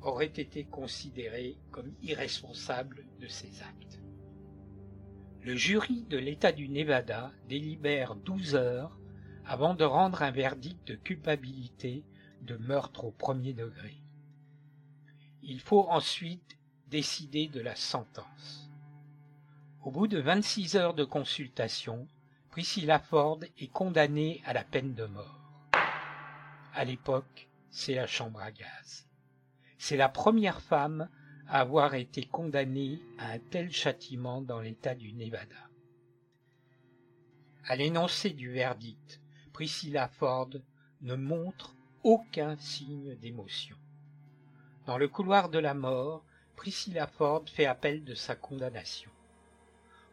aurait 0.00 0.26
été 0.26 0.64
considérée 0.64 1.58
comme 1.70 1.92
irresponsable 2.02 3.04
de 3.20 3.26
ses 3.26 3.62
actes. 3.62 4.00
Le 5.42 5.54
jury 5.54 6.04
de 6.08 6.18
l'État 6.18 6.52
du 6.52 6.68
Nevada 6.68 7.32
délibère 7.48 8.14
12 8.16 8.54
heures 8.54 8.98
avant 9.44 9.74
de 9.74 9.84
rendre 9.84 10.22
un 10.22 10.30
verdict 10.30 10.86
de 10.86 10.94
culpabilité 10.94 12.04
de 12.42 12.56
meurtre 12.56 13.04
au 13.04 13.10
premier 13.10 13.54
degré. 13.54 14.02
Il 15.42 15.60
faut 15.60 15.88
ensuite 15.88 16.57
décider 16.90 17.48
de 17.48 17.60
la 17.60 17.74
sentence. 17.74 18.70
Au 19.82 19.90
bout 19.90 20.06
de 20.06 20.18
26 20.18 20.76
heures 20.76 20.94
de 20.94 21.04
consultation, 21.04 22.06
Priscilla 22.50 22.98
Ford 22.98 23.40
est 23.58 23.72
condamnée 23.72 24.42
à 24.44 24.52
la 24.52 24.64
peine 24.64 24.94
de 24.94 25.04
mort. 25.06 25.40
À 26.74 26.84
l'époque, 26.84 27.48
c'est 27.70 27.94
la 27.94 28.06
chambre 28.06 28.40
à 28.40 28.50
gaz. 28.50 29.06
C'est 29.78 29.96
la 29.96 30.08
première 30.08 30.60
femme 30.60 31.08
à 31.46 31.60
avoir 31.60 31.94
été 31.94 32.24
condamnée 32.24 33.00
à 33.18 33.32
un 33.32 33.38
tel 33.38 33.70
châtiment 33.70 34.42
dans 34.42 34.60
l'État 34.60 34.94
du 34.94 35.12
Nevada. 35.12 35.68
À 37.64 37.76
l'énoncé 37.76 38.30
du 38.30 38.50
verdict, 38.50 39.20
Priscilla 39.52 40.08
Ford 40.08 40.50
ne 41.02 41.14
montre 41.14 41.74
aucun 42.02 42.56
signe 42.56 43.14
d'émotion. 43.16 43.76
Dans 44.86 44.98
le 44.98 45.08
couloir 45.08 45.48
de 45.48 45.58
la 45.58 45.74
mort, 45.74 46.24
Priscilla 46.58 47.06
Ford 47.06 47.44
fait 47.46 47.66
appel 47.66 48.02
de 48.02 48.14
sa 48.14 48.34
condamnation. 48.34 49.12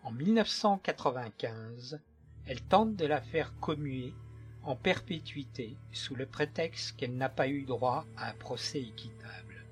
En 0.03 0.11
1995, 0.11 1.99
elle 2.45 2.61
tente 2.61 2.95
de 2.95 3.07
la 3.07 3.19
faire 3.19 3.57
commuer 3.59 4.13
en 4.61 4.75
perpétuité 4.75 5.75
sous 5.91 6.13
le 6.13 6.27
prétexte 6.27 6.95
qu'elle 6.97 7.17
n'a 7.17 7.29
pas 7.29 7.47
eu 7.47 7.63
droit 7.63 8.05
à 8.15 8.29
un 8.29 8.33
procès 8.33 8.79
équitable. 8.79 9.65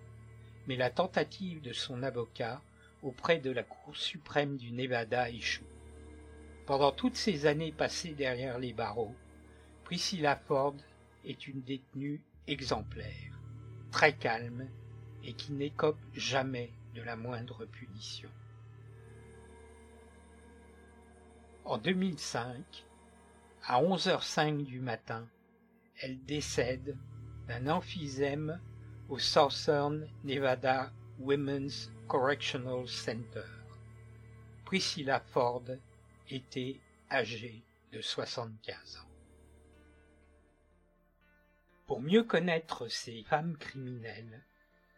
Mais 0.66 0.76
la 0.76 0.90
tentative 0.90 1.62
de 1.62 1.74
son 1.74 2.02
avocat 2.02 2.60
auprès 3.04 3.38
de 3.38 3.52
la 3.52 3.62
Cour 3.62 3.96
suprême 3.96 4.58
du 4.58 4.72
Nevada 4.72 5.30
échoue. 5.30 5.64
Pendant 6.66 6.92
toutes 6.92 7.18
ces 7.18 7.46
années 7.46 7.72
passées 7.72 8.16
derrière 8.16 8.58
les 8.58 8.74
barreaux, 8.74 9.14
Priscilla 9.84 10.36
Ford 10.36 10.76
est 11.24 11.48
une 11.48 11.62
détenue 11.62 12.24
exemplaire, 12.48 13.40
très 13.92 14.14
calme 14.14 14.68
et 15.24 15.34
qui 15.34 15.54
n'écope 15.54 16.00
jamais 16.14 16.72
de 16.96 17.02
la 17.02 17.16
moindre 17.16 17.66
punition. 17.66 18.30
En 21.66 21.78
2005, 21.78 22.86
à 23.66 23.82
11h05 23.82 24.66
du 24.66 24.80
matin, 24.80 25.28
elle 26.02 26.24
décède 26.26 26.98
d'un 27.48 27.68
emphysème 27.68 28.60
au 29.10 29.20
Southern 29.20 30.08
Nevada 30.24 30.92
Women's 31.20 31.90
Correctional 32.08 32.88
Center. 32.88 33.46
Priscilla 34.66 35.20
Ford 35.20 35.64
était 36.30 36.80
âgée 37.10 37.64
de 37.92 38.02
75 38.02 38.98
ans. 38.98 39.10
Pour 41.86 42.02
mieux 42.02 42.24
connaître 42.24 42.88
ces 42.88 43.24
femmes 43.24 43.56
criminelles, 43.58 44.44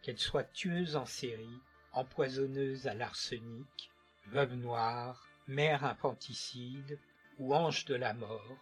qu'elles 0.06 0.20
soient 0.20 0.44
tueuses 0.44 0.94
en 0.94 1.04
série, 1.04 1.60
empoisonneuses 1.92 2.86
à 2.86 2.94
l'arsenic, 2.94 3.90
veuves 4.28 4.54
noires, 4.54 5.26
mères 5.48 5.82
infanticides 5.84 7.00
ou 7.40 7.52
ange 7.52 7.86
de 7.86 7.96
la 7.96 8.14
mort, 8.14 8.56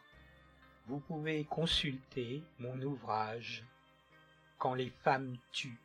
vous 0.87 1.00
pouvez 1.00 1.44
consulter 1.44 2.42
mon 2.59 2.80
ouvrage 2.80 3.62
Quand 4.57 4.72
les 4.72 4.88
femmes 4.88 5.37
tuent, 5.52 5.78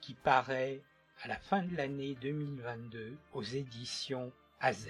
qui 0.00 0.14
paraît 0.14 0.82
à 1.22 1.28
la 1.28 1.38
fin 1.38 1.62
de 1.62 1.76
l'année 1.76 2.16
2022 2.20 3.16
aux 3.34 3.42
éditions 3.44 4.32
AZ. 4.60 4.88